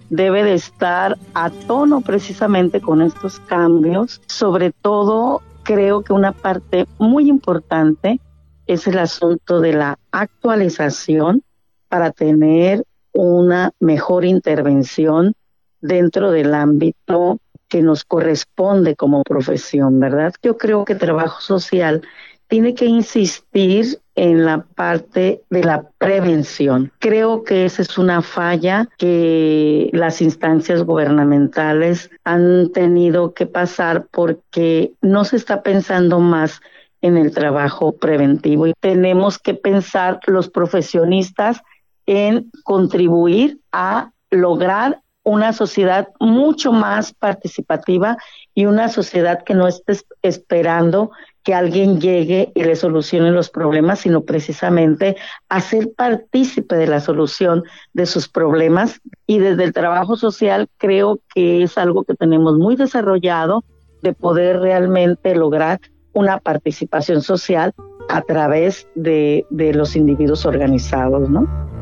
debe 0.08 0.44
de 0.44 0.54
estar 0.54 1.18
a 1.34 1.50
tono 1.50 2.00
precisamente 2.00 2.80
con 2.80 3.02
estos 3.02 3.40
cambios. 3.40 4.22
Sobre 4.26 4.70
todo, 4.70 5.42
creo 5.64 6.02
que 6.02 6.12
una 6.12 6.30
parte 6.30 6.86
muy 6.98 7.28
importante 7.28 8.20
es 8.68 8.86
el 8.86 8.98
asunto 8.98 9.60
de 9.60 9.72
la 9.72 9.98
actualización 10.12 11.42
para 11.88 12.12
tener 12.12 12.84
una 13.12 13.72
mejor 13.80 14.24
intervención 14.24 15.34
dentro 15.80 16.30
del 16.30 16.54
ámbito 16.54 17.38
que 17.68 17.82
nos 17.82 18.04
corresponde 18.04 18.94
como 18.94 19.22
profesión, 19.22 19.98
¿verdad? 20.00 20.32
Yo 20.42 20.56
creo 20.56 20.84
que 20.84 20.94
trabajo 20.94 21.40
social 21.40 22.02
tiene 22.48 22.74
que 22.74 22.86
insistir 22.86 23.98
en 24.14 24.44
la 24.44 24.62
parte 24.62 25.42
de 25.50 25.64
la 25.64 25.88
prevención. 25.98 26.92
Creo 27.00 27.44
que 27.44 27.64
esa 27.64 27.82
es 27.82 27.98
una 27.98 28.22
falla 28.22 28.88
que 28.98 29.90
las 29.92 30.22
instancias 30.22 30.82
gubernamentales 30.84 32.10
han 32.24 32.70
tenido 32.72 33.34
que 33.34 33.46
pasar 33.46 34.06
porque 34.10 34.92
no 35.02 35.24
se 35.24 35.36
está 35.36 35.62
pensando 35.62 36.20
más 36.20 36.60
en 37.02 37.16
el 37.16 37.32
trabajo 37.32 37.92
preventivo 37.96 38.66
y 38.66 38.74
tenemos 38.80 39.38
que 39.38 39.54
pensar 39.54 40.20
los 40.26 40.48
profesionistas 40.48 41.60
en 42.06 42.50
contribuir 42.64 43.60
a 43.72 44.12
lograr 44.30 45.00
una 45.26 45.52
sociedad 45.52 46.08
mucho 46.20 46.70
más 46.72 47.12
participativa 47.12 48.16
y 48.54 48.66
una 48.66 48.88
sociedad 48.88 49.42
que 49.42 49.54
no 49.54 49.66
esté 49.66 49.98
esperando 50.22 51.10
que 51.42 51.52
alguien 51.52 52.00
llegue 52.00 52.52
y 52.54 52.62
le 52.62 52.76
solucione 52.76 53.32
los 53.32 53.50
problemas, 53.50 54.00
sino 54.00 54.20
precisamente 54.22 55.16
hacer 55.48 55.92
partícipe 55.96 56.76
de 56.76 56.86
la 56.86 57.00
solución 57.00 57.64
de 57.92 58.06
sus 58.06 58.28
problemas. 58.28 59.00
Y 59.26 59.40
desde 59.40 59.64
el 59.64 59.72
trabajo 59.72 60.14
social 60.16 60.68
creo 60.78 61.18
que 61.34 61.64
es 61.64 61.76
algo 61.76 62.04
que 62.04 62.14
tenemos 62.14 62.56
muy 62.56 62.76
desarrollado 62.76 63.64
de 64.02 64.12
poder 64.12 64.60
realmente 64.60 65.34
lograr 65.34 65.80
una 66.12 66.38
participación 66.38 67.20
social 67.20 67.74
a 68.08 68.22
través 68.22 68.86
de, 68.94 69.44
de 69.50 69.74
los 69.74 69.96
individuos 69.96 70.46
organizados, 70.46 71.28
¿no? 71.28 71.75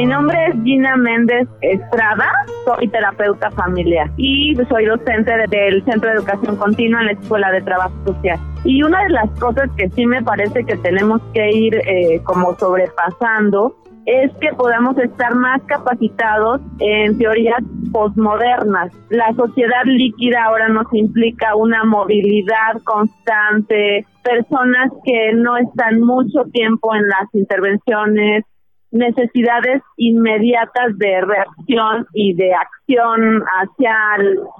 Mi 0.00 0.06
nombre 0.06 0.38
es 0.46 0.54
Gina 0.64 0.96
Méndez 0.96 1.46
Estrada, 1.60 2.32
soy 2.64 2.88
terapeuta 2.88 3.50
familiar 3.50 4.10
y 4.16 4.56
soy 4.70 4.86
docente 4.86 5.30
del 5.50 5.84
Centro 5.84 6.08
de 6.08 6.16
Educación 6.16 6.56
Continua 6.56 7.00
en 7.00 7.06
la 7.08 7.12
Escuela 7.12 7.52
de 7.52 7.60
Trabajo 7.60 7.92
Social. 8.06 8.38
Y 8.64 8.82
una 8.82 9.02
de 9.02 9.10
las 9.10 9.28
cosas 9.38 9.68
que 9.76 9.90
sí 9.90 10.06
me 10.06 10.22
parece 10.22 10.64
que 10.64 10.78
tenemos 10.78 11.20
que 11.34 11.50
ir 11.50 11.74
eh, 11.74 12.22
como 12.24 12.56
sobrepasando 12.56 13.76
es 14.06 14.32
que 14.40 14.54
podamos 14.54 14.96
estar 14.96 15.34
más 15.34 15.60
capacitados 15.64 16.62
en 16.78 17.18
teorías 17.18 17.60
posmodernas. 17.92 18.90
La 19.10 19.34
sociedad 19.34 19.84
líquida 19.84 20.44
ahora 20.44 20.68
nos 20.68 20.86
implica 20.94 21.54
una 21.56 21.84
movilidad 21.84 22.80
constante, 22.84 24.06
personas 24.24 24.92
que 25.04 25.34
no 25.34 25.58
están 25.58 26.00
mucho 26.00 26.44
tiempo 26.52 26.94
en 26.94 27.06
las 27.06 27.34
intervenciones, 27.34 28.46
necesidades 28.90 29.82
inmediatas 29.96 30.96
de 30.98 31.20
reacción 31.20 32.06
y 32.12 32.34
de 32.34 32.52
acción 32.54 33.42
hacia 33.60 33.94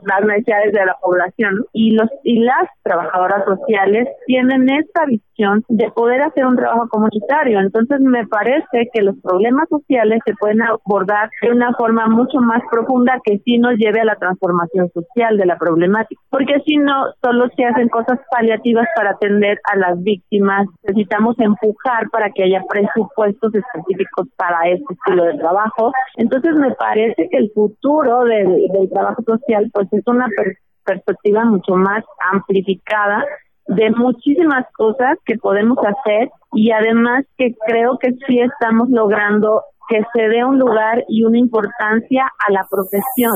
las 0.04 0.24
necesidades 0.24 0.72
de 0.72 0.86
la 0.86 0.96
población 1.02 1.64
y 1.72 1.92
los 1.92 2.08
y 2.24 2.40
las 2.40 2.68
trabajadoras 2.82 3.44
sociales 3.44 4.08
tienen 4.26 4.68
esta 4.68 5.04
visión 5.06 5.29
de 5.68 5.90
poder 5.90 6.22
hacer 6.22 6.46
un 6.46 6.56
trabajo 6.56 6.88
comunitario. 6.88 7.60
Entonces 7.60 8.00
me 8.00 8.26
parece 8.26 8.88
que 8.92 9.02
los 9.02 9.16
problemas 9.22 9.68
sociales 9.68 10.20
se 10.24 10.34
pueden 10.34 10.62
abordar 10.62 11.30
de 11.42 11.50
una 11.50 11.72
forma 11.74 12.06
mucho 12.08 12.40
más 12.40 12.62
profunda 12.70 13.20
que 13.24 13.38
si 13.38 13.58
nos 13.58 13.74
lleve 13.76 14.00
a 14.00 14.04
la 14.04 14.16
transformación 14.16 14.90
social 14.90 15.36
de 15.36 15.46
la 15.46 15.56
problemática. 15.56 16.20
Porque 16.30 16.60
si 16.66 16.76
no 16.76 17.06
solo 17.22 17.48
se 17.56 17.64
hacen 17.64 17.88
cosas 17.88 18.18
paliativas 18.30 18.86
para 18.94 19.10
atender 19.10 19.58
a 19.72 19.76
las 19.76 20.02
víctimas. 20.02 20.66
Necesitamos 20.82 21.38
empujar 21.38 22.08
para 22.10 22.30
que 22.30 22.44
haya 22.44 22.62
presupuestos 22.68 23.52
específicos 23.54 24.28
para 24.36 24.68
este 24.68 24.94
estilo 24.94 25.24
de 25.24 25.38
trabajo. 25.38 25.92
Entonces 26.16 26.54
me 26.54 26.72
parece 26.72 27.28
que 27.30 27.36
el 27.36 27.50
futuro 27.54 28.24
del, 28.24 28.68
trabajo 28.90 29.22
social 29.22 29.70
pues 29.72 29.88
es 29.92 30.02
una 30.06 30.26
perspectiva 30.84 31.44
mucho 31.44 31.74
más 31.76 32.04
amplificada 32.32 33.24
de 33.70 33.90
muchísimas 33.90 34.66
cosas 34.76 35.16
que 35.24 35.36
podemos 35.36 35.78
hacer 35.78 36.30
y 36.52 36.72
además 36.72 37.24
que 37.38 37.54
creo 37.66 37.98
que 37.98 38.12
sí 38.26 38.40
estamos 38.40 38.88
logrando 38.90 39.62
que 39.88 40.02
se 40.12 40.28
dé 40.28 40.44
un 40.44 40.58
lugar 40.58 41.04
y 41.08 41.24
una 41.24 41.38
importancia 41.38 42.24
a 42.46 42.52
la 42.52 42.66
profesión. 42.68 43.32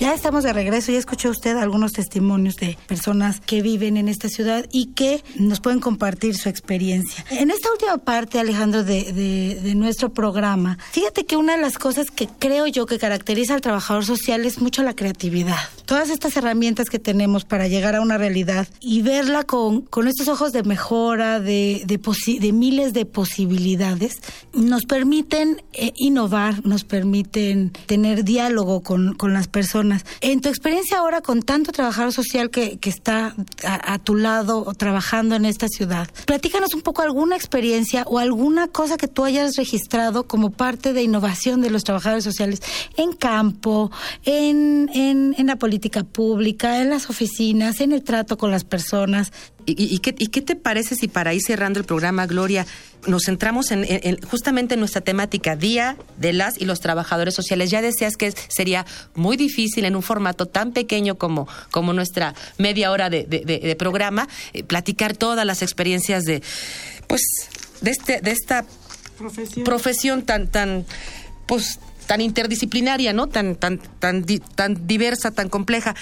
Ya 0.00 0.12
estamos 0.12 0.42
de 0.42 0.52
regreso, 0.52 0.90
ya 0.90 0.98
escuchó 0.98 1.30
usted 1.30 1.56
algunos 1.56 1.92
testimonios 1.92 2.56
de 2.56 2.76
personas 2.86 3.40
que 3.40 3.62
viven 3.62 3.96
en 3.96 4.08
esta 4.08 4.28
ciudad 4.28 4.66
y 4.72 4.86
que 4.86 5.22
nos 5.36 5.60
pueden 5.60 5.80
compartir 5.80 6.36
su 6.36 6.48
experiencia. 6.48 7.24
En 7.30 7.50
esta 7.50 7.70
última 7.70 7.98
parte, 7.98 8.40
Alejandro, 8.40 8.82
de, 8.82 9.12
de, 9.12 9.74
nuestro 9.74 10.12
programa, 10.12 10.78
fíjate 10.90 11.26
que 11.26 11.36
una 11.36 11.56
de 11.56 11.62
las 11.62 11.78
cosas 11.78 12.10
que 12.10 12.26
creo 12.26 12.66
yo 12.66 12.86
que 12.86 12.98
caracteriza 12.98 13.54
al 13.54 13.60
trabajador 13.60 14.04
social 14.04 14.44
es 14.44 14.60
mucho 14.60 14.82
la 14.82 14.94
creatividad. 14.94 15.58
Todas 15.84 16.10
estas 16.10 16.36
herramientas 16.36 16.90
que 16.90 16.98
tenemos 16.98 17.44
para 17.44 17.68
llegar 17.68 17.94
a 17.94 18.00
una 18.00 18.18
realidad 18.18 18.66
y 18.80 19.02
verla 19.02 19.44
con, 19.44 19.82
con 19.82 20.08
estos 20.08 20.28
ojos 20.28 20.52
de 20.52 20.64
mejora, 20.64 21.40
de, 21.40 21.82
de, 21.86 22.00
de 22.40 22.52
miles 22.52 22.94
de 22.94 23.06
posibilidades, 23.06 24.20
nos 24.54 24.86
permiten 24.86 25.62
eh, 25.72 25.92
innovar, 25.96 26.64
nos 26.66 26.84
permiten 26.84 27.72
tener 27.86 28.24
diálogo 28.24 28.82
con, 28.82 29.14
con 29.14 29.32
las 29.32 29.46
personas 29.46 29.83
en 30.20 30.40
tu 30.40 30.48
experiencia 30.48 30.98
ahora 30.98 31.20
con 31.20 31.42
tanto 31.42 31.72
trabajador 31.72 32.12
social 32.12 32.50
que, 32.50 32.78
está 32.84 33.34
a, 33.64 33.98
tu 33.98 34.14
lado 34.14 34.72
trabajando 34.76 35.34
en 35.34 35.44
esta 35.44 35.68
ciudad, 35.68 36.08
platícanos 36.26 36.74
un 36.74 36.82
poco 36.82 37.02
alguna 37.02 37.36
experiencia 37.36 38.04
o 38.06 38.18
alguna 38.18 38.68
cosa 38.68 38.96
que 38.96 39.08
tú 39.08 39.24
hayas 39.24 39.56
registrado 39.56 40.26
como 40.26 40.50
parte 40.50 40.92
de 40.92 41.02
innovación 41.02 41.60
de 41.60 41.70
los 41.70 41.84
trabajadores 41.84 42.24
sociales 42.24 42.62
en 42.96 43.12
campo, 43.12 43.90
en, 44.24 44.90
en 44.94 45.46
la 45.46 45.56
política 45.56 46.04
pública, 46.04 46.80
en 46.80 46.90
las 46.90 47.10
oficinas, 47.10 47.80
en 47.80 47.92
el 47.92 48.02
trato 48.02 48.36
con 48.36 48.50
las 48.50 48.64
personas. 48.64 49.32
¿Y, 49.66 49.98
qué, 49.98 50.14
¿Y, 50.18 50.28
qué, 50.28 50.42
te 50.42 50.56
parece 50.56 50.94
si 50.94 51.08
para 51.08 51.32
ir 51.32 51.40
cerrando 51.42 51.78
el 51.78 51.86
programa, 51.86 52.26
Gloria, 52.26 52.66
nos 53.06 53.24
centramos 53.24 53.70
en, 53.70 54.18
justamente 54.22 54.74
en 54.74 54.80
nuestra 54.80 55.00
temática, 55.00 55.56
Día 55.56 55.96
de 56.18 56.32
las 56.32 56.60
y 56.60 56.64
los 56.64 56.80
Trabajadores 56.80 57.34
Sociales? 57.34 57.70
Ya 57.70 57.80
decías 57.80 58.16
que 58.16 58.32
sería 58.48 58.84
muy 59.14 59.36
difícil 59.36 59.84
en 59.84 59.96
un 59.96 60.02
formato 60.02 60.46
tan 60.46 60.72
pequeño 60.72 61.16
como, 61.16 61.48
como 61.70 61.92
nuestra 61.92 62.34
media 62.58 62.90
hora 62.90 63.10
de, 63.10 63.24
de, 63.24 63.76
programa, 63.76 64.28
eh, 64.52 64.64
platicar 64.64 65.16
todas 65.16 65.46
las 65.46 65.62
experiencias 65.62 66.24
de, 66.24 66.42
pues, 67.06 67.22
de, 67.80 67.90
este, 67.90 68.20
de 68.20 68.30
esta 68.30 68.64
profesión, 69.16 69.64
profesión 69.64 70.22
tan, 70.22 70.48
tan, 70.48 70.84
pues, 71.46 71.78
tan 72.06 72.20
interdisciplinaria, 72.20 73.12
¿no? 73.12 73.28
Tan, 73.28 73.56
tan, 73.56 73.78
tan, 73.98 74.24
tan 74.54 74.86
diversa, 74.86 75.30
tan 75.30 75.48
compleja. 75.48 75.94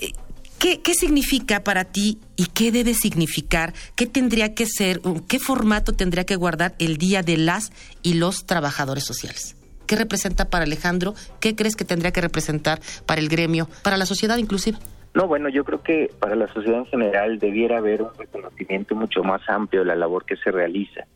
Eh, 0.00 0.12
¿Qué, 0.58 0.82
¿Qué, 0.82 0.94
significa 0.94 1.62
para 1.62 1.84
ti 1.84 2.18
y 2.36 2.46
qué 2.46 2.72
debe 2.72 2.92
significar? 2.92 3.74
¿Qué 3.94 4.06
tendría 4.06 4.56
que 4.56 4.66
ser, 4.66 5.00
qué 5.28 5.38
formato 5.38 5.92
tendría 5.92 6.24
que 6.24 6.34
guardar 6.34 6.74
el 6.80 6.96
Día 6.96 7.22
de 7.22 7.36
las 7.36 7.70
y 8.02 8.14
los 8.14 8.44
Trabajadores 8.44 9.04
Sociales? 9.04 9.56
¿Qué 9.86 9.94
representa 9.94 10.50
para 10.50 10.64
Alejandro? 10.64 11.14
¿Qué 11.40 11.54
crees 11.54 11.76
que 11.76 11.84
tendría 11.84 12.10
que 12.10 12.20
representar 12.20 12.80
para 13.06 13.20
el 13.20 13.28
gremio, 13.28 13.68
para 13.84 13.96
la 13.96 14.04
sociedad 14.04 14.36
inclusive? 14.36 14.78
No, 15.14 15.28
bueno, 15.28 15.48
yo 15.48 15.62
creo 15.62 15.80
que 15.84 16.10
para 16.18 16.34
la 16.34 16.48
sociedad 16.48 16.80
en 16.80 16.86
general 16.86 17.38
debiera 17.38 17.78
haber 17.78 18.02
un 18.02 18.14
reconocimiento 18.18 18.96
mucho 18.96 19.22
más 19.22 19.40
amplio 19.48 19.82
de 19.82 19.86
la 19.86 19.96
labor 19.96 20.24
que 20.24 20.36
se 20.38 20.50
realiza. 20.50 21.06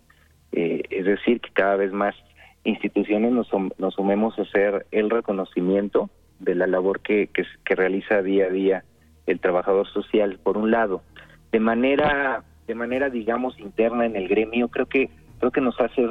Eh, 0.52 0.82
es 0.88 1.04
decir, 1.04 1.40
que 1.40 1.50
cada 1.52 1.74
vez 1.74 1.92
más 1.92 2.14
instituciones 2.62 3.32
nos, 3.32 3.48
nos 3.76 3.94
sumemos 3.94 4.38
a 4.38 4.42
hacer 4.42 4.86
el 4.92 5.10
reconocimiento 5.10 6.10
de 6.38 6.54
la 6.54 6.68
labor 6.68 7.00
que 7.00 7.28
realiza 7.64 8.22
día 8.22 8.46
a 8.46 8.50
día 8.50 8.84
el 9.26 9.40
trabajador 9.40 9.86
social 9.88 10.38
por 10.42 10.56
un 10.56 10.70
lado. 10.70 11.02
De 11.50 11.60
manera 11.60 12.44
de 12.66 12.74
manera 12.74 13.10
digamos 13.10 13.58
interna 13.58 14.06
en 14.06 14.16
el 14.16 14.28
gremio 14.28 14.68
creo 14.68 14.86
que 14.86 15.10
creo 15.38 15.50
que 15.50 15.60
nos 15.60 15.78
hace 15.80 16.08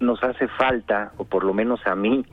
nos 0.00 0.22
hace 0.22 0.48
falta 0.48 1.12
o 1.16 1.24
por 1.24 1.44
lo 1.44 1.54
menos 1.54 1.80
a 1.86 1.94
mí 1.94 2.24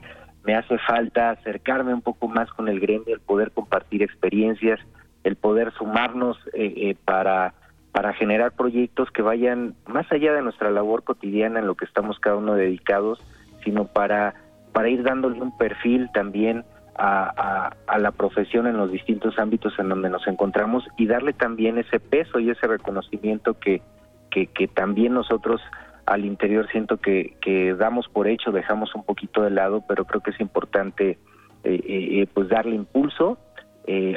me 0.44 0.54
hace 0.54 0.76
falta 0.78 1.30
acercarme 1.30 1.94
un 1.94 2.02
poco 2.02 2.28
más 2.28 2.50
con 2.50 2.68
el 2.68 2.80
gremio 2.80 3.14
el 3.14 3.20
poder 3.20 3.50
compartir 3.52 4.02
experiencias 4.02 4.78
el 5.24 5.36
poder 5.36 5.72
sumarnos 5.72 6.36
eh, 6.52 6.72
eh, 6.76 6.96
para 7.04 7.54
para 7.92 8.12
generar 8.14 8.52
proyectos 8.52 9.10
que 9.10 9.22
vayan 9.22 9.74
más 9.86 10.10
allá 10.10 10.32
de 10.32 10.42
nuestra 10.42 10.70
labor 10.70 11.04
cotidiana 11.04 11.60
en 11.60 11.66
lo 11.66 11.74
que 11.74 11.84
estamos 11.84 12.18
cada 12.18 12.36
uno 12.36 12.54
dedicados 12.54 13.20
sino 13.64 13.86
para 13.86 14.34
para 14.72 14.88
ir 14.88 15.02
dándole 15.02 15.40
un 15.40 15.56
perfil 15.56 16.10
también 16.12 16.64
a, 16.96 17.74
la 17.98 18.12
profesión 18.12 18.66
en 18.66 18.76
los 18.76 18.90
distintos 18.90 19.38
ámbitos 19.38 19.78
en 19.78 19.88
donde 19.88 20.08
nos 20.08 20.26
encontramos 20.26 20.84
y 20.96 21.06
darle 21.06 21.32
también 21.32 21.78
ese 21.78 22.00
peso 22.00 22.38
y 22.38 22.50
ese 22.50 22.66
reconocimiento 22.66 23.58
que, 23.58 23.82
que, 24.30 24.68
también 24.68 25.14
nosotros 25.14 25.60
al 26.06 26.24
interior 26.24 26.66
siento 26.70 26.96
que, 26.96 27.36
que, 27.40 27.74
damos 27.74 28.08
por 28.08 28.28
hecho, 28.28 28.50
dejamos 28.50 28.94
un 28.94 29.04
poquito 29.04 29.42
de 29.42 29.50
lado, 29.50 29.84
pero 29.86 30.04
creo 30.06 30.22
que 30.22 30.30
es 30.30 30.40
importante 30.40 31.10
eh, 31.10 31.18
eh, 31.64 31.80
eh, 32.22 32.26
pues 32.32 32.48
darle 32.48 32.74
impulso, 32.74 33.38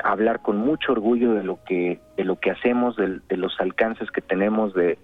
hablar 0.04 0.42
con 0.42 0.58
mucho 0.58 0.92
orgullo 0.92 1.34
de 1.34 1.44
lo 1.44 1.60
que 1.64 2.00
de 2.18 2.24
lo 2.24 2.40
que 2.40 2.52
hacemos, 2.52 2.96
de, 2.96 3.20
los 3.36 3.60
alcances 3.60 4.10
que 4.12 4.22
tenemos, 4.22 4.74
de, 4.74 4.98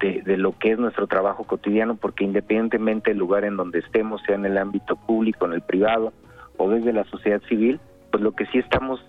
de, 0.00 0.22
de, 0.22 0.36
lo 0.36 0.58
que 0.58 0.72
es 0.72 0.78
nuestro 0.78 1.06
trabajo 1.06 1.44
cotidiano, 1.44 1.96
porque 1.96 2.24
independientemente 2.24 3.10
del 3.10 3.18
lugar 3.18 3.44
en 3.44 3.56
donde 3.56 3.78
estemos, 3.78 4.20
sea 4.26 4.34
en 4.34 4.44
el 4.44 4.58
ámbito 4.58 4.96
público, 4.96 5.46
en 5.46 5.52
el 5.52 5.62
privado, 5.62 6.12
o 6.56 6.70
desde 6.70 6.92
la 6.92 7.04
sociedad 7.04 7.40
civil, 7.48 7.80
pues 8.10 8.22
lo 8.22 8.32
que 8.32 8.46
sí 8.46 8.58
estamos 8.58 9.00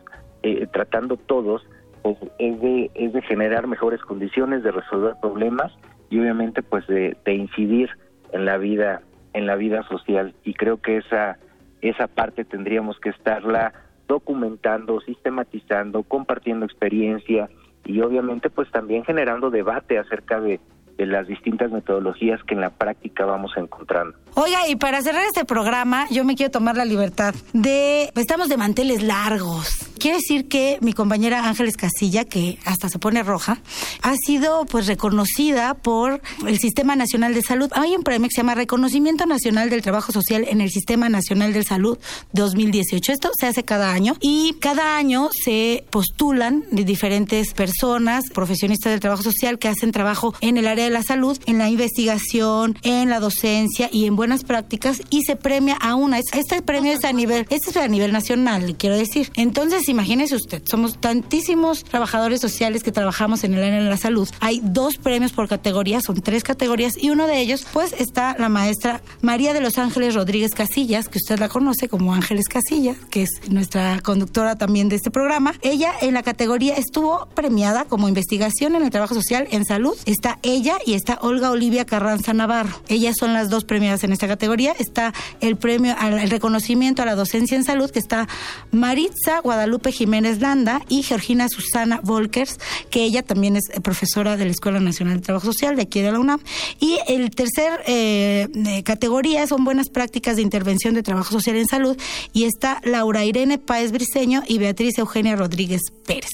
eh, 0.44 0.68
tratando 0.72 1.18
todos 1.18 1.66
pues, 2.02 2.18
es, 2.40 2.62
de, 2.62 2.92
es 2.96 3.14
de 3.14 3.22
generar 3.22 3.68
mejores 3.68 4.02
condiciones, 4.02 4.64
de 4.64 4.72
resolver 4.72 5.16
problemas 5.22 5.72
y 6.10 6.20
obviamente 6.20 6.62
pues 6.64 6.86
de, 6.88 7.18
de 7.26 7.34
incidir 7.34 7.90
en 8.32 8.46
la 8.46 8.58
vida 8.58 9.02
en 9.34 9.46
la 9.46 9.56
vida 9.56 9.84
social. 9.88 10.34
Y 10.44 10.54
creo 10.54 10.78
que 10.78 10.98
esa 10.98 11.38
esa 11.82 12.08
parte 12.08 12.44
tendríamos 12.44 13.00
que 13.00 13.10
estarla 13.10 13.74
documentando, 14.08 15.00
sistematizando, 15.02 16.04
compartiendo 16.04 16.66
experiencia 16.66 17.50
y 17.86 18.02
obviamente 18.02 18.50
pues 18.50 18.70
también 18.72 19.04
generando 19.04 19.50
debate 19.50 19.98
acerca 19.98 20.40
de 20.40 20.60
de 20.98 21.06
las 21.06 21.28
distintas 21.28 21.72
metodologías 21.72 22.42
que 22.44 22.56
en 22.56 22.62
la 22.62 22.72
práctica 22.72 23.26
vamos 23.26 23.52
encontrando. 23.56 24.18
Oiga, 24.36 24.68
y 24.68 24.76
para 24.76 25.02
cerrar 25.02 25.24
este 25.26 25.46
programa, 25.46 26.08
yo 26.10 26.24
me 26.24 26.36
quiero 26.36 26.52
tomar 26.52 26.76
la 26.76 26.86
libertad 26.86 27.34
de... 27.54 28.10
Pues, 28.14 28.26
estamos 28.26 28.50
de 28.50 28.58
manteles 28.58 29.04
largos. 29.04 29.87
Quiere 30.00 30.18
decir 30.18 30.48
que 30.48 30.78
mi 30.82 30.94
compañera 30.94 31.48
Ángeles 31.48 31.78
Casilla, 31.78 32.26
que 32.26 32.60
hasta 32.66 32.90
se 32.90 33.00
pone 33.00 33.24
roja, 33.24 33.60
ha 34.02 34.14
sido 34.16 34.66
pues 34.66 34.88
reconocida 34.88 35.74
por 35.74 36.22
el 36.46 36.60
Sistema 36.60 36.96
Nacional 36.96 37.34
de 37.34 37.42
Salud. 37.42 37.70
Hay 37.74 37.96
un 37.96 38.04
premio 38.04 38.28
que 38.28 38.34
se 38.36 38.42
llama 38.42 38.56
Reconocimiento 38.56 39.26
Nacional 39.26 39.70
del 39.70 39.82
Trabajo 39.82 40.12
Social 40.12 40.46
en 40.48 40.62
el 40.62 40.70
Sistema 40.70 41.10
Nacional 41.10 41.54
de 41.54 41.64
Salud 41.64 41.98
2018. 42.34 43.12
Esto 43.12 43.32
se 43.40 43.48
hace 43.48 43.64
cada 43.64 43.92
año 43.92 44.16
y 44.22 44.56
cada 44.60 44.98
año 44.98 45.30
se 45.32 45.84
postulan 45.90 46.64
de 46.72 46.84
diferentes 46.84 47.54
personas, 47.54 48.26
profesionistas 48.34 48.92
del 48.92 49.00
trabajo 49.00 49.24
social 49.24 49.58
que 49.58 49.68
hacen 49.68 49.92
trabajo 49.92 50.34
en 50.42 50.58
el 50.58 50.68
área 50.68 50.86
de 50.86 50.92
la 50.92 51.04
salud, 51.04 51.40
en 51.46 51.58
la 51.58 51.70
investigación, 51.70 52.78
en 52.84 53.10
la 53.10 53.20
docencia 53.20 53.90
y 53.92 54.06
en 54.06 54.16
buenas 54.16 54.44
prácticas 54.44 55.02
y 55.10 55.24
se 55.24 55.36
premia 55.36 55.76
a 55.76 55.96
una. 55.96 56.20
Este 56.20 56.62
premio 56.62 56.92
es 56.92 57.04
a 57.04 57.14
nivel, 57.14 57.48
este 57.50 57.72
es 57.72 57.78
a 57.78 57.88
nivel 57.88 58.12
nacional, 58.12 58.76
quiero 58.78 58.96
decir. 58.96 59.32
Entonces, 59.36 59.87
imagínese 59.90 60.36
usted, 60.36 60.62
somos 60.66 61.00
tantísimos 61.00 61.84
trabajadores 61.84 62.42
sociales 62.42 62.84
que 62.84 62.92
trabajamos 62.92 63.44
en 63.44 63.54
el 63.54 63.64
área 63.64 63.84
de 63.84 63.90
la 63.90 63.98
salud. 63.98 64.28
Hay 64.40 64.62
dos 64.64 64.98
premios 64.98 65.32
por 65.32 65.48
categoría, 65.48 66.02
son 66.02 66.22
tres 66.22 66.44
categorías 66.44 66.98
y 66.98 67.10
uno 67.10 67.28
de 67.28 67.40
ellos, 67.40 67.66
pues, 67.74 67.94
está 67.94 68.36
la 68.38 68.50
maestra 68.50 69.02
María 69.22 69.54
de 69.54 69.62
los 69.62 69.78
Ángeles 69.78 70.16
Rodríguez 70.16 70.54
Casillas, 70.54 71.08
que 71.08 71.18
usted 71.18 71.40
la 71.40 71.50
conoce 71.50 71.88
como 71.88 72.14
Ángeles 72.14 72.48
Casillas, 72.48 72.98
que 73.10 73.24
es 73.24 73.30
nuestra 73.50 74.02
conductora 74.02 74.56
también 74.56 74.90
de 74.90 74.96
este 74.96 75.12
programa. 75.12 75.54
Ella 75.62 75.94
en 76.02 76.14
la 76.14 76.24
categoría 76.24 76.76
estuvo 76.76 77.28
premiada 77.34 77.86
como 77.86 78.08
investigación 78.08 78.76
en 78.76 78.84
el 78.84 78.90
trabajo 78.90 79.16
social 79.16 79.48
en 79.52 79.66
salud. 79.66 79.96
Está 80.06 80.40
ella 80.44 80.78
y 80.86 80.94
está 80.94 81.20
Olga 81.22 81.52
Olivia 81.52 81.86
Carranza 81.86 82.34
Navarro. 82.34 82.82
Ellas 82.88 83.16
son 83.20 83.34
las 83.34 83.50
dos 83.50 83.64
premiadas 83.64 84.04
en 84.04 84.12
esta 84.12 84.28
categoría. 84.28 84.74
Está 84.78 85.14
el 85.42 85.58
premio 85.58 85.96
al 85.98 86.30
reconocimiento 86.30 87.02
a 87.02 87.06
la 87.06 87.16
docencia 87.16 87.56
en 87.58 87.64
salud, 87.64 87.90
que 87.90 88.00
está 88.00 88.28
Maritza 88.72 89.40
Guadalupe 89.42 89.77
Jiménez 89.92 90.40
Landa 90.40 90.82
y 90.90 91.04
Georgina 91.04 91.48
Susana 91.50 92.02
Volkers, 92.04 92.60
que 92.90 93.04
ella 93.04 93.24
también 93.24 93.56
es 93.56 93.64
profesora 93.84 94.38
de 94.38 94.46
la 94.46 94.52
Escuela 94.52 94.80
Nacional 94.80 95.18
de 95.18 95.22
Trabajo 95.22 95.46
Social 95.46 95.76
de 95.76 95.84
aquí 95.84 96.02
de 96.02 96.12
la 96.12 96.20
UNAM. 96.20 96.40
Y 96.80 96.98
el 97.08 97.30
tercer 97.32 97.82
eh, 97.88 98.48
eh, 98.54 98.84
categoría 98.84 99.48
son 99.48 99.64
buenas 99.64 99.90
prácticas 99.90 100.36
de 100.36 100.42
intervención 100.42 100.94
de 100.94 101.04
trabajo 101.04 101.32
social 101.32 101.56
en 101.56 101.68
salud 101.68 101.98
y 102.34 102.44
está 102.46 102.82
Laura 102.84 103.24
Irene 103.26 103.58
Páez 103.58 103.92
Briceño 103.92 104.44
y 104.48 104.58
Beatriz 104.58 104.98
Eugenia 104.98 105.36
Rodríguez 105.36 105.82
Pérez. 106.06 106.32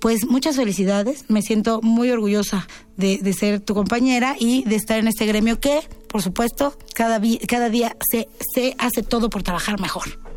Pues 0.00 0.26
muchas 0.26 0.56
felicidades, 0.56 1.24
me 1.28 1.42
siento 1.42 1.80
muy 1.82 2.10
orgullosa 2.10 2.66
de, 2.96 3.32
ser 3.32 3.60
tu 3.60 3.74
compañera 3.74 4.36
y 4.38 4.64
de 4.64 4.76
estar 4.76 4.98
en 4.98 5.08
este 5.08 5.26
gremio 5.26 5.58
que, 5.58 5.80
por 6.08 6.22
supuesto, 6.22 6.76
cada, 6.94 7.20
cada 7.46 7.70
día 7.70 7.96
se, 8.10 8.28
se 8.54 8.74
hace 8.78 9.02
todo 9.02 9.30
por 9.30 9.42
trabajar 9.42 9.80
mejor. 9.80 10.29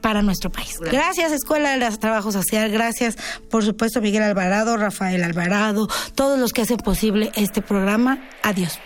Para 0.00 0.22
nuestro 0.22 0.50
país. 0.50 0.78
Gracias, 0.80 1.32
Escuela 1.32 1.76
de 1.76 1.96
Trabajo 1.96 2.32
Social. 2.32 2.70
Gracias, 2.70 3.16
por 3.50 3.64
supuesto, 3.64 4.00
Miguel 4.00 4.22
Alvarado, 4.22 4.76
Rafael 4.76 5.22
Alvarado, 5.24 5.88
todos 6.14 6.38
los 6.38 6.52
que 6.52 6.62
hacen 6.62 6.78
posible 6.78 7.30
este 7.34 7.62
programa. 7.62 8.18
Adiós. 8.42 8.78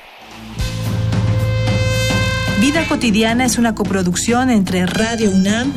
Vida 2.61 2.87
Cotidiana 2.87 3.47
es 3.47 3.57
una 3.57 3.75
coproducción 3.75 4.51
entre 4.51 4.85
Radio 4.85 5.31
UNAM 5.31 5.73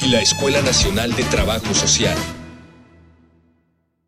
y 0.00 0.08
la 0.08 0.20
Escuela 0.20 0.60
Nacional 0.62 1.14
de 1.14 1.22
Trabajo 1.24 1.72
Social. 1.74 2.16